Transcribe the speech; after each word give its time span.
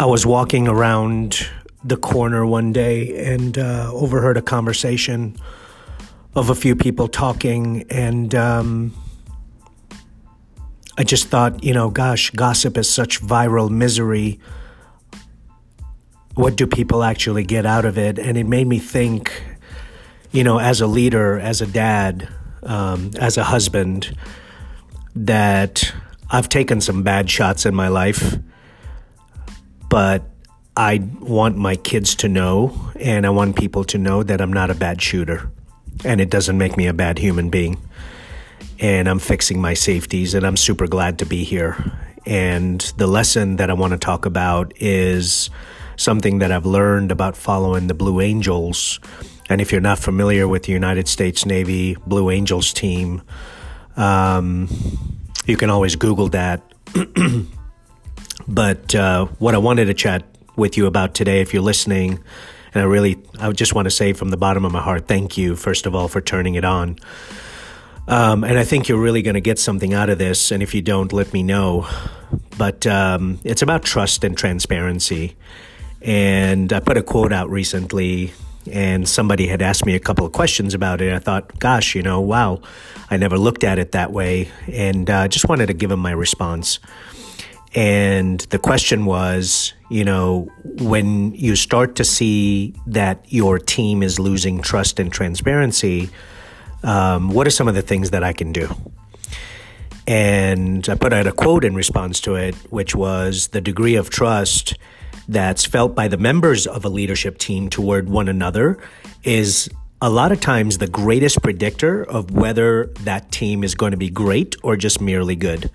I 0.00 0.06
was 0.06 0.24
walking 0.24 0.66
around 0.66 1.46
the 1.84 1.98
corner 1.98 2.46
one 2.46 2.72
day 2.72 3.34
and 3.34 3.58
uh, 3.58 3.90
overheard 3.92 4.38
a 4.38 4.42
conversation 4.42 5.36
of 6.34 6.48
a 6.48 6.54
few 6.54 6.74
people 6.74 7.06
talking, 7.06 7.84
and 7.90 8.34
um, 8.34 8.94
I 10.96 11.04
just 11.04 11.28
thought, 11.28 11.62
you 11.62 11.74
know, 11.74 11.90
gosh, 11.90 12.30
gossip 12.30 12.78
is 12.78 12.88
such 12.88 13.20
viral 13.20 13.68
misery. 13.68 14.40
What 16.34 16.56
do 16.56 16.66
people 16.66 17.02
actually 17.02 17.44
get 17.44 17.66
out 17.66 17.84
of 17.84 17.98
it? 17.98 18.18
And 18.18 18.38
it 18.38 18.46
made 18.46 18.68
me 18.68 18.78
think, 18.78 19.58
you 20.32 20.42
know, 20.42 20.58
as 20.58 20.80
a 20.80 20.86
leader, 20.86 21.38
as 21.38 21.60
a 21.60 21.66
dad, 21.66 22.26
um, 22.62 23.10
as 23.20 23.36
a 23.36 23.44
husband, 23.44 24.16
that 25.14 25.92
I've 26.30 26.48
taken 26.48 26.80
some 26.80 27.02
bad 27.02 27.28
shots 27.28 27.66
in 27.66 27.74
my 27.74 27.88
life 27.88 28.38
but 29.90 30.22
I 30.76 31.02
want 31.20 31.58
my 31.58 31.76
kids 31.76 32.14
to 32.16 32.28
know 32.28 32.90
and 32.98 33.26
I 33.26 33.30
want 33.30 33.56
people 33.56 33.84
to 33.84 33.98
know 33.98 34.22
that 34.22 34.40
I'm 34.40 34.52
not 34.52 34.70
a 34.70 34.74
bad 34.74 35.02
shooter 35.02 35.50
and 36.04 36.20
it 36.20 36.30
doesn't 36.30 36.56
make 36.56 36.76
me 36.76 36.86
a 36.86 36.94
bad 36.94 37.18
human 37.18 37.50
being. 37.50 37.76
And 38.78 39.08
I'm 39.08 39.18
fixing 39.18 39.60
my 39.60 39.74
safeties 39.74 40.32
and 40.32 40.46
I'm 40.46 40.56
super 40.56 40.86
glad 40.86 41.18
to 41.18 41.26
be 41.26 41.44
here. 41.44 41.76
And 42.24 42.80
the 42.96 43.06
lesson 43.06 43.56
that 43.56 43.68
I 43.68 43.74
want 43.74 43.92
to 43.92 43.98
talk 43.98 44.24
about 44.24 44.72
is 44.76 45.50
something 45.96 46.38
that 46.38 46.52
I've 46.52 46.64
learned 46.64 47.12
about 47.12 47.36
following 47.36 47.88
the 47.88 47.94
Blue 47.94 48.20
Angels. 48.20 49.00
And 49.50 49.60
if 49.60 49.72
you're 49.72 49.80
not 49.82 49.98
familiar 49.98 50.46
with 50.46 50.62
the 50.62 50.72
United 50.72 51.08
States 51.08 51.44
Navy 51.44 51.96
Blue 52.06 52.30
Angels 52.30 52.72
team, 52.72 53.22
um, 53.96 54.68
you 55.46 55.56
can 55.56 55.68
always 55.68 55.96
Google 55.96 56.28
that. 56.28 56.62
But 58.48 58.94
uh, 58.94 59.26
what 59.38 59.54
I 59.54 59.58
wanted 59.58 59.86
to 59.86 59.94
chat 59.94 60.24
with 60.56 60.76
you 60.76 60.86
about 60.86 61.14
today, 61.14 61.40
if 61.40 61.54
you're 61.54 61.62
listening, 61.62 62.20
and 62.74 62.82
I 62.82 62.86
really, 62.86 63.18
I 63.38 63.50
just 63.52 63.74
want 63.74 63.86
to 63.86 63.90
say 63.90 64.12
from 64.12 64.30
the 64.30 64.36
bottom 64.36 64.64
of 64.64 64.72
my 64.72 64.80
heart, 64.80 65.08
thank 65.08 65.36
you, 65.36 65.56
first 65.56 65.86
of 65.86 65.94
all, 65.94 66.08
for 66.08 66.20
turning 66.20 66.54
it 66.54 66.64
on. 66.64 66.98
Um, 68.06 68.44
and 68.44 68.58
I 68.58 68.64
think 68.64 68.88
you're 68.88 69.00
really 69.00 69.22
going 69.22 69.34
to 69.34 69.40
get 69.40 69.58
something 69.58 69.94
out 69.94 70.10
of 70.10 70.18
this. 70.18 70.50
And 70.50 70.62
if 70.62 70.74
you 70.74 70.82
don't, 70.82 71.12
let 71.12 71.32
me 71.32 71.42
know. 71.42 71.88
But 72.58 72.86
um, 72.86 73.40
it's 73.44 73.62
about 73.62 73.84
trust 73.84 74.24
and 74.24 74.36
transparency. 74.36 75.36
And 76.02 76.72
I 76.72 76.80
put 76.80 76.96
a 76.96 77.02
quote 77.02 77.32
out 77.32 77.50
recently, 77.50 78.32
and 78.70 79.08
somebody 79.08 79.46
had 79.46 79.62
asked 79.62 79.84
me 79.84 79.94
a 79.94 80.00
couple 80.00 80.26
of 80.26 80.32
questions 80.32 80.74
about 80.74 81.00
it. 81.00 81.12
I 81.12 81.18
thought, 81.18 81.58
gosh, 81.58 81.94
you 81.94 82.02
know, 82.02 82.20
wow, 82.20 82.60
I 83.10 83.16
never 83.16 83.38
looked 83.38 83.64
at 83.64 83.78
it 83.78 83.92
that 83.92 84.12
way. 84.12 84.50
And 84.66 85.08
I 85.08 85.24
uh, 85.24 85.28
just 85.28 85.48
wanted 85.48 85.66
to 85.66 85.74
give 85.74 85.90
them 85.90 86.00
my 86.00 86.12
response. 86.12 86.78
And 87.74 88.40
the 88.50 88.58
question 88.58 89.04
was, 89.04 89.74
you 89.90 90.04
know, 90.04 90.50
when 90.64 91.32
you 91.34 91.54
start 91.54 91.96
to 91.96 92.04
see 92.04 92.74
that 92.86 93.24
your 93.28 93.58
team 93.58 94.02
is 94.02 94.18
losing 94.18 94.60
trust 94.60 94.98
and 94.98 95.12
transparency, 95.12 96.10
um, 96.82 97.30
what 97.30 97.46
are 97.46 97.50
some 97.50 97.68
of 97.68 97.74
the 97.74 97.82
things 97.82 98.10
that 98.10 98.24
I 98.24 98.32
can 98.32 98.52
do? 98.52 98.68
And 100.06 100.88
I 100.88 100.96
put 100.96 101.12
out 101.12 101.28
a 101.28 101.32
quote 101.32 101.64
in 101.64 101.74
response 101.74 102.20
to 102.22 102.34
it, 102.34 102.56
which 102.70 102.94
was 102.96 103.48
the 103.48 103.60
degree 103.60 103.94
of 103.94 104.10
trust 104.10 104.76
that's 105.28 105.64
felt 105.64 105.94
by 105.94 106.08
the 106.08 106.16
members 106.16 106.66
of 106.66 106.84
a 106.84 106.88
leadership 106.88 107.38
team 107.38 107.70
toward 107.70 108.08
one 108.08 108.28
another 108.28 108.78
is 109.22 109.70
a 110.02 110.10
lot 110.10 110.32
of 110.32 110.40
times 110.40 110.78
the 110.78 110.88
greatest 110.88 111.42
predictor 111.42 112.02
of 112.02 112.32
whether 112.32 112.86
that 113.00 113.30
team 113.30 113.62
is 113.62 113.76
going 113.76 113.92
to 113.92 113.96
be 113.96 114.08
great 114.08 114.56
or 114.62 114.74
just 114.74 115.00
merely 115.00 115.36
good. 115.36 115.70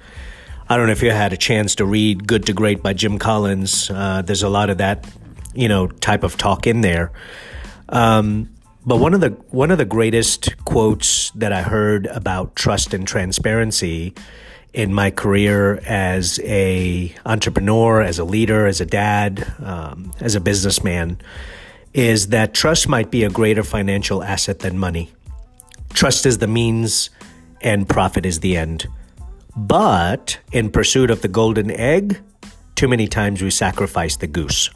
I 0.68 0.78
don't 0.78 0.88
know 0.88 0.94
if 0.94 1.04
you 1.04 1.12
had 1.12 1.32
a 1.32 1.38
chance 1.38 1.76
to 1.76 1.86
read 1.86 2.28
Good 2.28 2.48
to 2.48 2.54
Great 2.54 2.82
by 2.82 2.94
Jim 2.94 3.20
Collins. 3.20 3.92
Uh, 3.92 4.24
there's 4.24 4.42
a 4.42 4.50
lot 4.50 4.72
of 4.72 4.80
that, 4.80 5.08
you 5.54 5.68
know, 5.68 5.86
type 5.86 6.24
of 6.24 6.38
talk 6.38 6.66
in 6.66 6.82
there. 6.82 7.12
Um, 7.90 8.50
but 8.84 8.98
one 8.98 9.14
of 9.14 9.22
the 9.22 9.30
one 9.52 9.70
of 9.70 9.78
the 9.78 9.86
greatest 9.86 10.58
quotes 10.66 11.30
that 11.32 11.54
I 11.54 11.62
heard 11.62 12.08
about 12.08 12.56
trust 12.56 12.96
and 12.96 13.08
transparency 13.08 14.16
in 14.74 14.92
my 14.92 15.12
career 15.12 15.82
as 15.86 16.40
a 16.44 17.14
entrepreneur, 17.28 18.02
as 18.02 18.18
a 18.18 18.24
leader, 18.24 18.66
as 18.66 18.82
a 18.82 18.88
dad, 18.88 19.46
um, 19.64 20.14
as 20.20 20.34
a 20.34 20.42
businessman, 20.42 21.20
is 21.94 22.30
that 22.30 22.56
trust 22.56 22.90
might 22.90 23.12
be 23.12 23.24
a 23.24 23.30
greater 23.30 23.64
financial 23.64 24.24
asset 24.24 24.60
than 24.60 24.80
money. 24.80 25.12
Trust 25.94 26.26
is 26.26 26.40
the 26.40 26.48
means, 26.48 27.12
and 27.62 27.88
profit 27.88 28.26
is 28.26 28.40
the 28.40 28.58
end. 28.58 28.88
But 29.56 30.38
in 30.52 30.70
pursuit 30.70 31.10
of 31.10 31.22
the 31.22 31.28
golden 31.28 31.72
egg, 31.72 32.20
too 32.76 32.88
many 32.88 33.08
times 33.08 33.42
we 33.42 33.50
sacrifice 33.50 34.18
the 34.18 34.28
goose. 34.28 34.70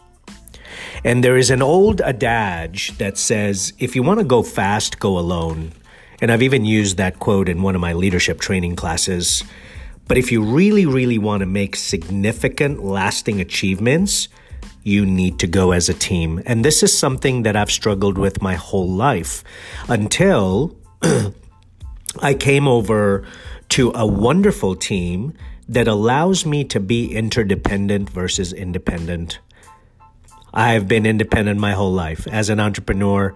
And 1.04 1.24
there 1.24 1.38
is 1.38 1.50
an 1.50 1.62
old 1.62 2.02
adage 2.02 2.98
that 2.98 3.18
says, 3.18 3.74
if 3.80 3.96
you 3.96 4.04
want 4.04 4.20
to 4.20 4.26
go 4.26 4.44
fast, 4.44 5.00
go 5.00 5.18
alone. 5.18 5.74
And 6.22 6.32
I've 6.32 6.42
even 6.42 6.66
used 6.66 6.98
that 6.98 7.20
quote 7.20 7.50
in 7.50 7.62
one 7.62 7.76
of 7.76 7.82
my 7.82 7.94
leadership 7.94 8.40
training 8.40 8.76
classes. 8.76 9.44
But 10.08 10.18
if 10.18 10.32
you 10.32 10.42
really, 10.42 10.86
really 10.86 11.18
want 11.18 11.42
to 11.42 11.46
make 11.46 11.76
significant, 11.76 12.84
lasting 12.84 13.40
achievements, 13.40 14.28
you 14.84 15.06
need 15.06 15.40
to 15.40 15.48
go 15.48 15.72
as 15.72 15.88
a 15.88 15.94
team. 15.94 16.42
And 16.46 16.66
this 16.66 16.84
is 16.84 16.98
something 16.98 17.44
that 17.44 17.56
I've 17.56 17.72
struggled 17.72 18.18
with 18.18 18.42
my 18.42 18.56
whole 18.56 18.90
life 18.90 19.44
until 19.88 20.78
I 22.22 22.34
came 22.34 22.68
over 22.68 23.26
to 23.70 23.92
a 23.96 24.06
wonderful 24.06 24.76
team 24.76 25.34
that 25.68 25.88
allows 25.88 26.46
me 26.46 26.64
to 26.66 26.80
be 26.80 27.14
interdependent 27.14 28.10
versus 28.10 28.52
independent. 28.52 29.40
I've 30.54 30.88
been 30.88 31.06
independent 31.06 31.60
my 31.60 31.74
whole 31.74 31.94
life 31.94 32.28
as 32.28 32.50
an 32.50 32.60
entrepreneur, 32.60 33.36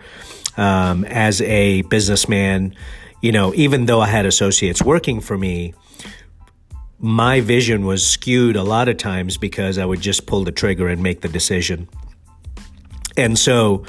um, 0.58 1.06
as 1.06 1.42
a 1.42 1.84
businessman. 1.84 2.76
You 3.22 3.32
know, 3.32 3.54
even 3.54 3.86
though 3.86 4.02
I 4.02 4.08
had 4.08 4.26
associates 4.26 4.82
working 4.82 5.22
for 5.22 5.38
me, 5.38 5.76
my 6.98 7.42
vision 7.42 7.86
was 7.86 8.06
skewed 8.06 8.56
a 8.56 8.64
lot 8.64 8.88
of 8.88 8.98
times 8.98 9.38
because 9.38 9.78
I 9.78 9.86
would 9.86 10.02
just 10.02 10.26
pull 10.26 10.44
the 10.44 10.52
trigger 10.52 10.88
and 10.88 11.04
make 11.04 11.22
the 11.22 11.28
decision. 11.28 11.88
And 13.16 13.38
so, 13.38 13.86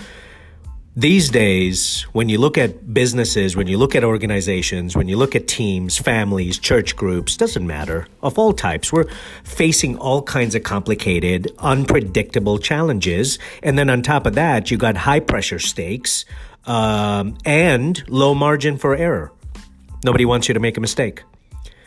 these 0.97 1.29
days, 1.29 2.03
when 2.13 2.29
you 2.29 2.39
look 2.39 2.57
at 2.57 2.95
businesses, 2.95 3.57
when 3.57 3.67
you 3.67 3.77
look 3.79 3.97
at 3.97 4.05
organizations, 4.05 4.97
when 4.97 5.09
you 5.09 5.17
look 5.17 5.35
at 5.35 5.49
teams, 5.49 5.99
families, 5.99 6.57
church 6.57 6.95
groups, 6.95 7.37
doesn't 7.37 7.67
matter, 7.67 8.07
of 8.23 8.39
all 8.39 8.53
types, 8.53 8.93
we're 8.93 9.09
facing 9.43 9.99
all 9.99 10.23
kinds 10.23 10.55
of 10.55 10.63
complicated, 10.63 11.51
unpredictable 11.59 12.59
challenges. 12.59 13.41
And 13.61 13.77
then 13.77 13.91
on 13.91 14.03
top 14.03 14.25
of 14.25 14.37
that, 14.37 14.71
you 14.71 14.77
got 14.77 14.97
high 14.97 15.19
pressure 15.19 15.59
stakes 15.59 16.25
um, 16.65 17.39
and 17.45 18.09
low 18.09 18.33
margin 18.33 18.79
for 18.79 18.95
error. 18.95 19.33
Nobody 20.05 20.25
wants 20.25 20.47
you 20.47 20.55
to 20.55 20.61
make 20.61 20.77
a 20.77 20.81
mistake. 20.81 21.25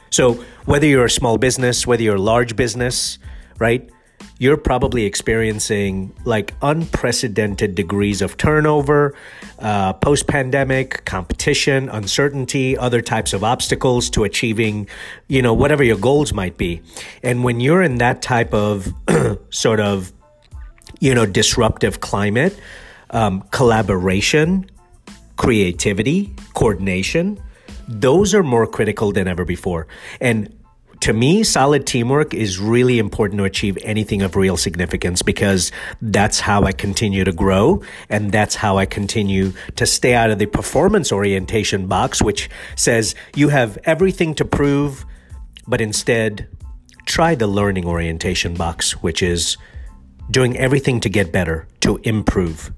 So 0.09 0.43
whether 0.65 0.85
you're 0.85 1.05
a 1.05 1.09
small 1.09 1.37
business, 1.37 1.87
whether 1.87 2.03
you're 2.03 2.15
a 2.15 2.21
large 2.21 2.57
business, 2.57 3.19
right? 3.57 3.89
You're 4.39 4.57
probably 4.57 5.05
experiencing 5.05 6.13
like 6.23 6.53
unprecedented 6.61 7.73
degrees 7.75 8.21
of 8.21 8.37
turnover, 8.37 9.15
uh, 9.59 9.93
post 9.93 10.27
pandemic, 10.27 11.05
competition, 11.05 11.89
uncertainty, 11.89 12.77
other 12.77 13.01
types 13.01 13.33
of 13.33 13.43
obstacles 13.43 14.09
to 14.11 14.23
achieving, 14.23 14.87
you 15.27 15.41
know, 15.41 15.53
whatever 15.53 15.83
your 15.83 15.97
goals 15.97 16.33
might 16.33 16.57
be. 16.57 16.81
And 17.23 17.43
when 17.43 17.59
you're 17.59 17.81
in 17.81 17.97
that 17.97 18.21
type 18.21 18.53
of 18.53 18.93
sort 19.49 19.79
of, 19.79 20.13
you 20.99 21.15
know, 21.15 21.25
disruptive 21.25 21.99
climate, 21.99 22.57
um, 23.09 23.41
collaboration, 23.51 24.69
creativity, 25.35 26.33
coordination, 26.53 27.41
those 27.87 28.35
are 28.35 28.43
more 28.43 28.67
critical 28.67 29.11
than 29.11 29.27
ever 29.27 29.45
before. 29.45 29.87
And 30.19 30.53
to 31.01 31.13
me, 31.13 31.43
solid 31.43 31.85
teamwork 31.85 32.33
is 32.33 32.59
really 32.59 32.99
important 32.99 33.37
to 33.39 33.43
achieve 33.43 33.77
anything 33.81 34.21
of 34.21 34.35
real 34.35 34.57
significance 34.57 35.21
because 35.21 35.71
that's 36.01 36.39
how 36.39 36.63
I 36.63 36.71
continue 36.71 37.23
to 37.23 37.31
grow 37.31 37.81
and 38.09 38.31
that's 38.31 38.55
how 38.55 38.77
I 38.77 38.85
continue 38.85 39.53
to 39.75 39.85
stay 39.85 40.13
out 40.13 40.29
of 40.29 40.39
the 40.39 40.45
performance 40.45 41.11
orientation 41.11 41.87
box, 41.87 42.21
which 42.21 42.49
says 42.75 43.15
you 43.35 43.49
have 43.49 43.77
everything 43.83 44.33
to 44.35 44.45
prove, 44.45 45.05
but 45.67 45.81
instead 45.81 46.47
try 47.05 47.35
the 47.35 47.47
learning 47.47 47.85
orientation 47.85 48.53
box, 48.53 48.91
which 49.01 49.21
is 49.23 49.57
doing 50.29 50.57
everything 50.57 50.99
to 50.99 51.09
get 51.09 51.31
better, 51.31 51.67
to 51.81 51.97
improve. 52.03 52.71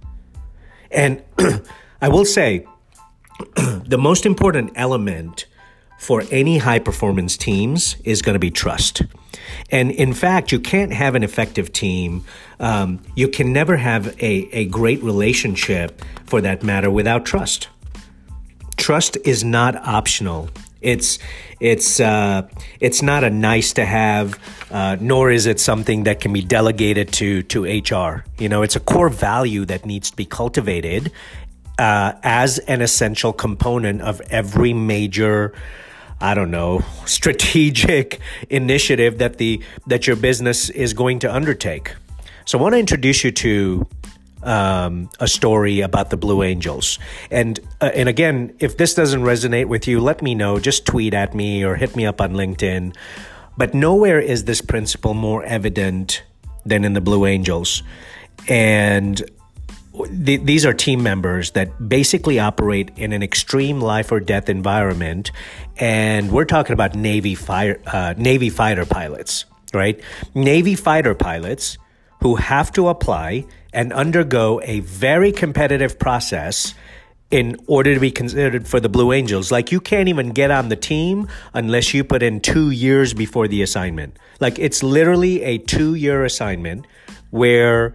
And 0.92 1.24
I 2.02 2.10
will 2.10 2.26
say, 2.26 2.66
the 3.56 3.98
most 3.98 4.26
important 4.26 4.72
element 4.76 5.46
for 6.00 6.24
any 6.32 6.58
high 6.58 6.80
performance 6.80 7.38
teams 7.38 7.98
is 8.04 8.22
going 8.22 8.34
to 8.34 8.40
be 8.40 8.50
trust. 8.50 9.04
And 9.70 9.92
in 9.92 10.14
fact, 10.14 10.52
you 10.52 10.60
can't 10.60 10.94
have 10.94 11.14
an 11.14 11.24
effective 11.24 11.72
team. 11.74 12.24
Um, 12.60 13.02
you 13.16 13.28
can 13.28 13.54
never 13.54 13.78
have 13.78 14.08
a, 14.22 14.50
a 14.54 14.66
great 14.66 15.04
relationship 15.04 16.02
for 16.26 16.42
that 16.42 16.64
matter 16.64 16.90
without 16.90 17.26
trust. 17.26 17.68
Trust 18.78 19.18
is 19.26 19.44
not 19.44 19.76
optional. 19.76 20.50
It's 20.82 21.20
it's 21.60 22.00
uh, 22.00 22.48
it's 22.80 23.02
not 23.02 23.26
a 23.26 23.30
nice 23.30 23.74
to 23.74 23.86
have, 23.86 24.40
uh, 24.72 24.96
nor 25.02 25.30
is 25.30 25.46
it 25.46 25.60
something 25.60 26.04
that 26.04 26.22
can 26.22 26.32
be 26.32 26.42
delegated 26.42 27.12
to 27.14 27.44
to 27.44 27.64
HR. 27.66 28.24
You 28.38 28.48
know, 28.48 28.62
it's 28.62 28.78
a 28.78 28.80
core 28.80 29.10
value 29.10 29.66
that 29.66 29.86
needs 29.86 30.10
to 30.12 30.16
be 30.16 30.26
cultivated 30.26 31.12
uh, 31.78 32.14
as 32.24 32.60
an 32.60 32.82
essential 32.82 33.34
component 33.34 34.02
of 34.02 34.22
every 34.30 34.74
major. 34.74 35.54
I 36.22 36.34
don't 36.34 36.52
know, 36.52 36.84
strategic 37.06 38.20
initiative 38.50 39.20
that 39.20 39.38
the 39.38 39.62
that 39.88 40.08
your 40.08 40.16
business 40.16 40.70
is 40.70 40.94
going 40.94 41.20
to 41.20 41.34
undertake. 41.34 41.96
So 42.46 42.58
I 42.58 42.62
want 42.62 42.74
to 42.74 42.80
introduce 42.80 43.24
you 43.24 43.32
to 43.32 43.88
um, 44.44 45.10
a 45.20 45.28
story 45.28 45.82
about 45.82 46.10
the 46.10 46.18
Blue 46.18 46.44
Angels. 46.44 47.00
And 47.32 47.60
uh, 47.82 47.92
and 47.94 48.10
again, 48.10 48.56
if 48.60 48.78
this 48.78 48.94
doesn't 48.94 49.22
resonate 49.22 49.66
with 49.66 49.88
you, 49.88 50.00
let 50.00 50.22
me 50.22 50.36
know. 50.36 50.60
Just 50.60 50.86
tweet 50.86 51.14
at 51.14 51.34
me 51.34 51.64
or 51.64 51.76
hit 51.76 51.96
me 51.96 52.06
up 52.06 52.22
on 52.22 52.34
LinkedIn. 52.34 52.96
But 53.58 53.74
nowhere 53.74 54.20
is 54.20 54.46
this 54.46 54.62
principle 54.62 55.14
more 55.14 55.44
evident 55.44 56.24
than 56.66 56.86
in 56.86 56.94
the 56.94 57.02
Blue 57.02 57.26
Angels. 57.26 57.84
And 58.48 59.22
th- 59.94 60.42
these 60.44 60.66
are 60.66 60.74
team 60.74 61.04
members 61.04 61.52
that 61.52 61.90
basically 61.90 62.40
operate 62.40 62.92
in 62.96 63.14
an 63.14 63.24
extreme 63.24 63.80
life 63.82 64.12
or 64.12 64.20
death 64.20 64.50
environment. 64.50 65.32
And 65.78 66.32
we're 66.32 66.46
talking 66.46 66.74
about 66.74 66.96
Navy 66.96 67.36
fire, 67.36 67.82
uh, 67.88 68.14
Navy 68.18 68.50
fighter 68.50 68.86
pilots, 68.86 69.46
right? 69.74 70.00
Navy 70.36 70.76
fighter 70.76 71.16
pilots 71.16 71.78
who 72.22 72.36
have 72.36 72.72
to 72.74 72.90
apply 72.90 73.46
and 73.74 73.94
undergo 73.94 74.60
a 74.64 74.82
very 74.82 75.32
competitive 75.32 76.00
process 76.00 76.74
in 77.32 77.56
order 77.68 77.94
to 77.94 78.00
be 78.00 78.10
considered 78.10 78.68
for 78.68 78.80
the 78.80 78.90
Blue 78.90 79.12
Angels. 79.12 79.52
Like 79.52 79.72
you 79.72 79.80
can't 79.80 80.10
even 80.10 80.32
get 80.32 80.50
on 80.50 80.70
the 80.70 80.76
team 80.76 81.28
unless 81.54 81.94
you 81.94 82.04
put 82.04 82.24
in 82.24 82.42
two 82.42 82.72
years 82.72 83.14
before 83.14 83.48
the 83.48 83.62
assignment. 83.62 84.18
Like 84.40 84.58
it's 84.58 84.82
literally 84.82 85.44
a 85.44 85.60
two 85.60 85.94
year 85.94 86.26
assignment 86.26 86.88
where 87.30 87.94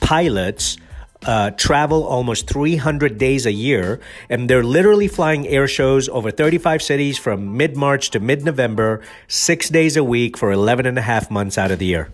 pilots 0.00 0.76
uh, 1.24 1.50
travel 1.52 2.04
almost 2.04 2.48
300 2.48 3.18
days 3.18 3.46
a 3.46 3.52
year, 3.52 4.00
and 4.28 4.48
they're 4.48 4.64
literally 4.64 5.08
flying 5.08 5.46
air 5.46 5.68
shows 5.68 6.08
over 6.08 6.30
35 6.30 6.82
cities 6.82 7.18
from 7.18 7.56
mid 7.56 7.76
March 7.76 8.10
to 8.10 8.20
mid 8.20 8.44
November, 8.44 9.00
six 9.28 9.68
days 9.68 9.96
a 9.96 10.04
week 10.04 10.36
for 10.36 10.50
11 10.50 10.86
and 10.86 10.98
a 10.98 11.02
half 11.02 11.30
months 11.30 11.58
out 11.58 11.70
of 11.70 11.78
the 11.78 11.86
year. 11.86 12.10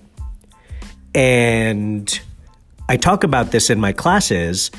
And 1.15 2.21
I 2.89 2.97
talk 2.97 3.25
about 3.25 3.51
this 3.51 3.71
in 3.71 3.81
my 3.81 3.93
classes 3.93 4.71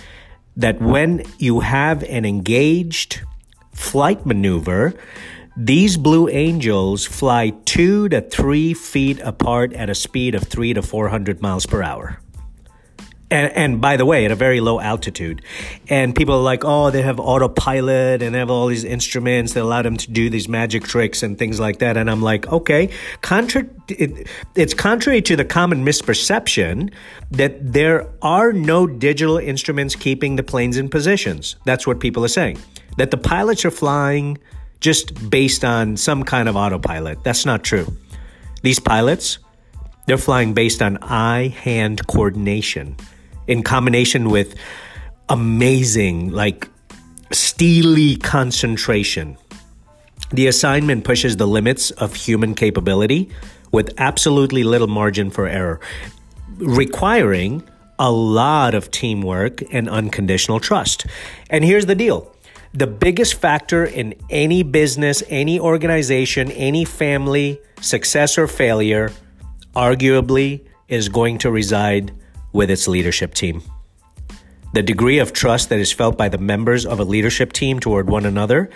that 0.56 0.82
when 0.82 1.24
you 1.38 1.62
have 1.62 2.04
an 2.04 2.26
engaged 2.26 3.22
flight 3.74 4.26
maneuver, 4.26 4.94
these 5.58 5.98
Blue 5.98 6.30
Angels 6.30 7.06
fly 7.06 7.50
two 7.66 8.10
to 8.10 8.22
three 8.22 8.74
feet 8.74 9.20
apart 9.22 9.74
at 9.74 9.90
a 9.90 9.96
speed 9.96 10.36
of 10.36 10.44
three 10.44 10.74
to 10.74 10.82
400 10.82 11.42
miles 11.42 11.66
per 11.66 11.82
hour 11.82 12.20
and, 13.32 13.52
and 13.54 13.82
by 13.82 13.98
the 13.98 14.06
way, 14.06 14.26
at 14.26 14.32
a 14.32 14.36
very 14.36 14.60
low 14.60 14.80
altitude. 14.80 15.44
And 15.88 16.16
people 16.16 16.36
are 16.36 16.42
like, 16.42 16.64
oh, 16.66 16.90
they 16.90 17.04
have 17.04 17.20
autopilot 17.20 18.22
and 18.22 18.34
they 18.34 18.40
have 18.40 18.50
all 18.50 18.68
these 18.68 18.84
instruments 18.84 19.54
that 19.54 19.64
allow 19.64 19.82
them 19.84 19.98
to 19.98 20.12
do 20.12 20.30
these 20.30 20.50
magic 20.50 20.84
tricks 20.84 21.22
and 21.22 21.38
things 21.38 21.60
like 21.60 21.80
that. 21.80 21.96
And 21.96 22.10
I'm 22.10 22.22
like, 22.22 22.48
okay, 22.48 22.90
contra- 23.22 23.68
it, 23.88 24.28
it's 24.56 24.74
contrary 24.74 25.22
to 25.24 25.36
the 25.36 25.46
common 25.46 25.86
misperception 25.86 26.92
that 27.32 27.74
there 27.74 28.08
are 28.22 28.52
no 28.52 28.88
digital 28.88 29.38
instruments 29.38 29.96
keeping 29.96 30.36
the 30.36 30.44
planes 30.44 30.78
in 30.78 30.90
positions. 30.90 31.56
That's 31.66 31.86
what 31.86 32.00
people 32.00 32.26
are 32.26 32.30
saying. 32.30 32.58
That 32.98 33.12
the 33.12 33.18
pilots 33.18 33.64
are 33.64 33.72
flying 33.72 34.40
just 34.80 35.30
based 35.30 35.64
on 35.64 35.98
some 35.98 36.24
kind 36.24 36.50
of 36.50 36.56
autopilot. 36.56 37.24
That's 37.24 37.46
not 37.46 37.64
true. 37.64 37.94
These 38.64 38.80
pilots, 38.80 39.38
they're 40.08 40.18
flying 40.18 40.54
based 40.54 40.82
on 40.82 40.98
eye 41.04 41.50
hand 41.50 42.08
coordination 42.08 42.96
in 43.50 43.64
combination 43.64 44.30
with 44.30 44.56
amazing, 45.28 46.32
like 46.32 46.70
steely 47.32 48.16
concentration. 48.16 49.38
The 50.32 50.46
assignment 50.46 51.04
pushes 51.04 51.38
the 51.38 51.48
limits 51.48 51.90
of 51.92 52.14
human 52.14 52.54
capability 52.54 53.30
with 53.72 53.92
absolutely 53.98 54.64
little 54.64 54.88
margin 54.88 55.32
for 55.32 55.48
error, 55.48 55.80
requiring 56.58 57.68
a 57.98 58.12
lot 58.12 58.76
of 58.76 58.92
teamwork 58.92 59.62
and 59.74 59.90
unconditional 59.90 60.60
trust. 60.60 61.08
And 61.50 61.66
here's 61.66 61.88
the 61.88 61.96
deal 61.96 62.32
the 62.72 62.86
biggest 62.86 63.34
factor 63.34 63.84
in 63.84 64.14
any 64.30 64.62
business, 64.62 65.24
any 65.28 65.60
organization, 65.60 66.52
any 66.52 66.86
family, 66.86 67.60
success 67.82 68.38
or 68.38 68.48
failure, 68.48 69.12
arguably, 69.76 70.62
is 70.88 71.10
going 71.10 71.40
to 71.40 71.50
reside 71.50 72.14
with 72.54 72.70
its 72.70 72.88
leadership 72.88 73.34
team. 73.34 73.62
The 74.74 74.84
degree 74.84 75.18
of 75.18 75.34
trust 75.34 75.70
that 75.70 75.80
is 75.80 75.92
felt 75.92 76.18
by 76.18 76.30
the 76.30 76.38
members 76.38 76.86
of 76.86 77.00
a 77.00 77.04
leadership 77.04 77.54
team 77.54 77.80
toward 77.80 78.10
one 78.10 78.26
another 78.26 78.70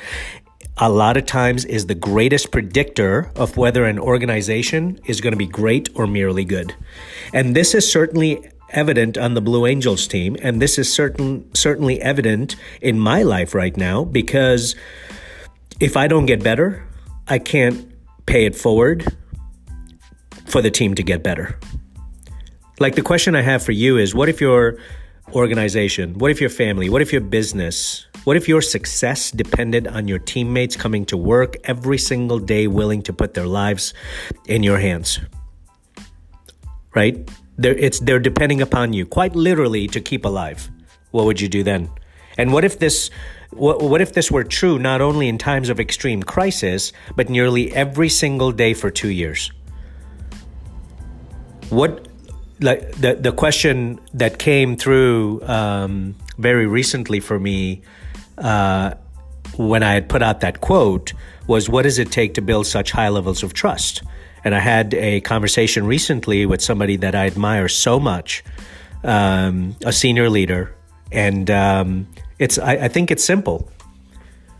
a 0.78 0.90
lot 0.90 1.18
of 1.18 1.26
times 1.26 1.66
is 1.66 1.86
the 1.86 1.96
greatest 1.96 2.52
predictor 2.52 3.32
of 3.36 3.58
whether 3.58 3.86
an 3.86 4.00
organization 4.00 5.00
is 5.06 5.22
going 5.22 5.34
to 5.34 5.38
be 5.38 5.46
great 5.46 5.90
or 5.94 6.08
merely 6.08 6.44
good. 6.44 6.76
And 7.32 7.56
this 7.56 7.76
is 7.76 7.90
certainly 7.92 8.50
evident 8.72 9.18
on 9.18 9.36
the 9.36 9.42
Blue 9.42 9.68
Angels 9.68 10.08
team 10.08 10.36
and 10.42 10.60
this 10.60 10.80
is 10.80 10.92
certain 10.92 11.54
certainly 11.54 12.02
evident 12.02 12.56
in 12.82 13.00
my 13.00 13.22
life 13.22 13.54
right 13.54 13.78
now 13.78 14.04
because 14.04 14.76
if 15.80 15.96
I 15.96 16.08
don't 16.08 16.26
get 16.26 16.44
better, 16.44 16.84
I 17.28 17.38
can't 17.38 17.92
pay 18.26 18.46
it 18.46 18.56
forward 18.56 19.06
for 20.48 20.62
the 20.62 20.72
team 20.72 20.96
to 20.96 21.04
get 21.04 21.22
better. 21.22 21.60
Like 22.80 22.96
the 22.96 23.02
question 23.02 23.36
I 23.36 23.42
have 23.42 23.64
for 23.64 23.72
you 23.72 23.98
is 23.98 24.16
what 24.16 24.30
if 24.30 24.42
your 24.42 24.78
organization, 25.34 26.18
what 26.18 26.32
if 26.32 26.42
your 26.42 26.50
family, 26.50 26.90
what 26.90 27.02
if 27.02 27.12
your 27.12 27.22
business, 27.22 28.08
what 28.24 28.36
if 28.36 28.48
your 28.48 28.62
success 28.62 29.32
depended 29.32 29.88
on 29.88 30.08
your 30.08 30.20
teammates 30.20 30.76
coming 30.76 31.06
to 31.06 31.18
work 31.18 31.56
every 31.66 31.98
single 31.98 32.40
day 32.40 32.68
willing 32.68 33.02
to 33.04 33.14
put 33.14 33.34
their 33.34 33.46
lives 33.46 33.94
in 34.48 34.64
your 34.64 34.80
hands? 34.80 35.20
Right? 36.96 37.30
They're, 37.58 37.76
it's, 37.76 38.00
they're 38.00 38.20
depending 38.20 38.62
upon 38.62 38.94
you 38.94 39.06
quite 39.06 39.36
literally 39.36 39.88
to 39.88 40.02
keep 40.02 40.26
alive. 40.26 40.70
What 41.12 41.26
would 41.26 41.40
you 41.40 41.48
do 41.48 41.64
then? 41.64 41.90
And 42.38 42.52
what 42.52 42.64
if 42.66 42.80
this 42.80 43.12
what, 43.52 43.84
what 43.84 44.02
if 44.02 44.14
this 44.14 44.32
were 44.32 44.44
true 44.44 44.80
not 44.80 45.00
only 45.00 45.28
in 45.28 45.38
times 45.38 45.70
of 45.70 45.80
extreme 45.80 46.24
crisis, 46.24 46.92
but 47.16 47.30
nearly 47.30 47.72
every 47.74 48.10
single 48.10 48.52
day 48.52 48.74
for 48.74 48.90
two 48.90 49.10
years? 49.10 49.52
What 51.70 52.08
like 52.64 52.92
the 52.94 53.16
the 53.16 53.32
question 53.32 54.00
that 54.14 54.40
came 54.40 54.76
through 54.78 55.42
um, 55.44 56.16
very 56.38 56.66
recently 56.66 57.20
for 57.20 57.40
me 57.40 57.82
uh, 58.38 58.94
when 59.58 59.84
I 59.84 59.94
had 59.94 60.10
put 60.10 60.22
out 60.24 60.40
that 60.40 60.62
quote 60.62 61.14
was, 61.46 61.70
"What 61.70 61.84
does 61.84 62.00
it 62.00 62.12
take 62.12 62.34
to 62.36 62.42
build 62.42 62.66
such 62.66 62.92
high 62.92 63.10
levels 63.10 63.44
of 63.44 63.54
trust?" 63.54 64.02
And 64.46 64.56
I 64.56 64.60
had 64.60 64.94
a 64.94 65.22
conversation 65.22 65.86
recently 65.86 66.46
with 66.46 66.62
somebody 66.62 66.98
that 66.98 67.16
I 67.16 67.28
admire 67.28 67.70
so 67.70 68.00
much, 68.00 68.44
um, 69.04 69.76
a 69.86 69.94
senior 69.94 70.30
leader, 70.30 70.76
and 71.12 71.50
um, 71.52 72.08
it's 72.40 72.58
I, 72.58 72.74
I 72.74 72.88
think 72.88 73.12
it's 73.12 73.24
simple. 73.24 73.70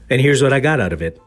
And 0.10 0.22
here's 0.22 0.44
what 0.44 0.54
I 0.54 0.60
got 0.60 0.80
out 0.80 0.94
of 0.94 1.02
it. 1.02 1.20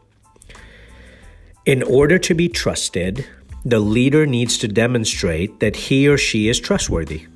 In 1.65 1.83
order 1.83 2.17
to 2.19 2.33
be 2.33 2.47
trusted, 2.47 3.25
the 3.65 3.79
leader 3.79 4.25
needs 4.25 4.57
to 4.59 4.67
demonstrate 4.67 5.59
that 5.59 5.75
he 5.75 6.07
or 6.07 6.17
she 6.17 6.47
is 6.47 6.59
trustworthy. 6.59 7.27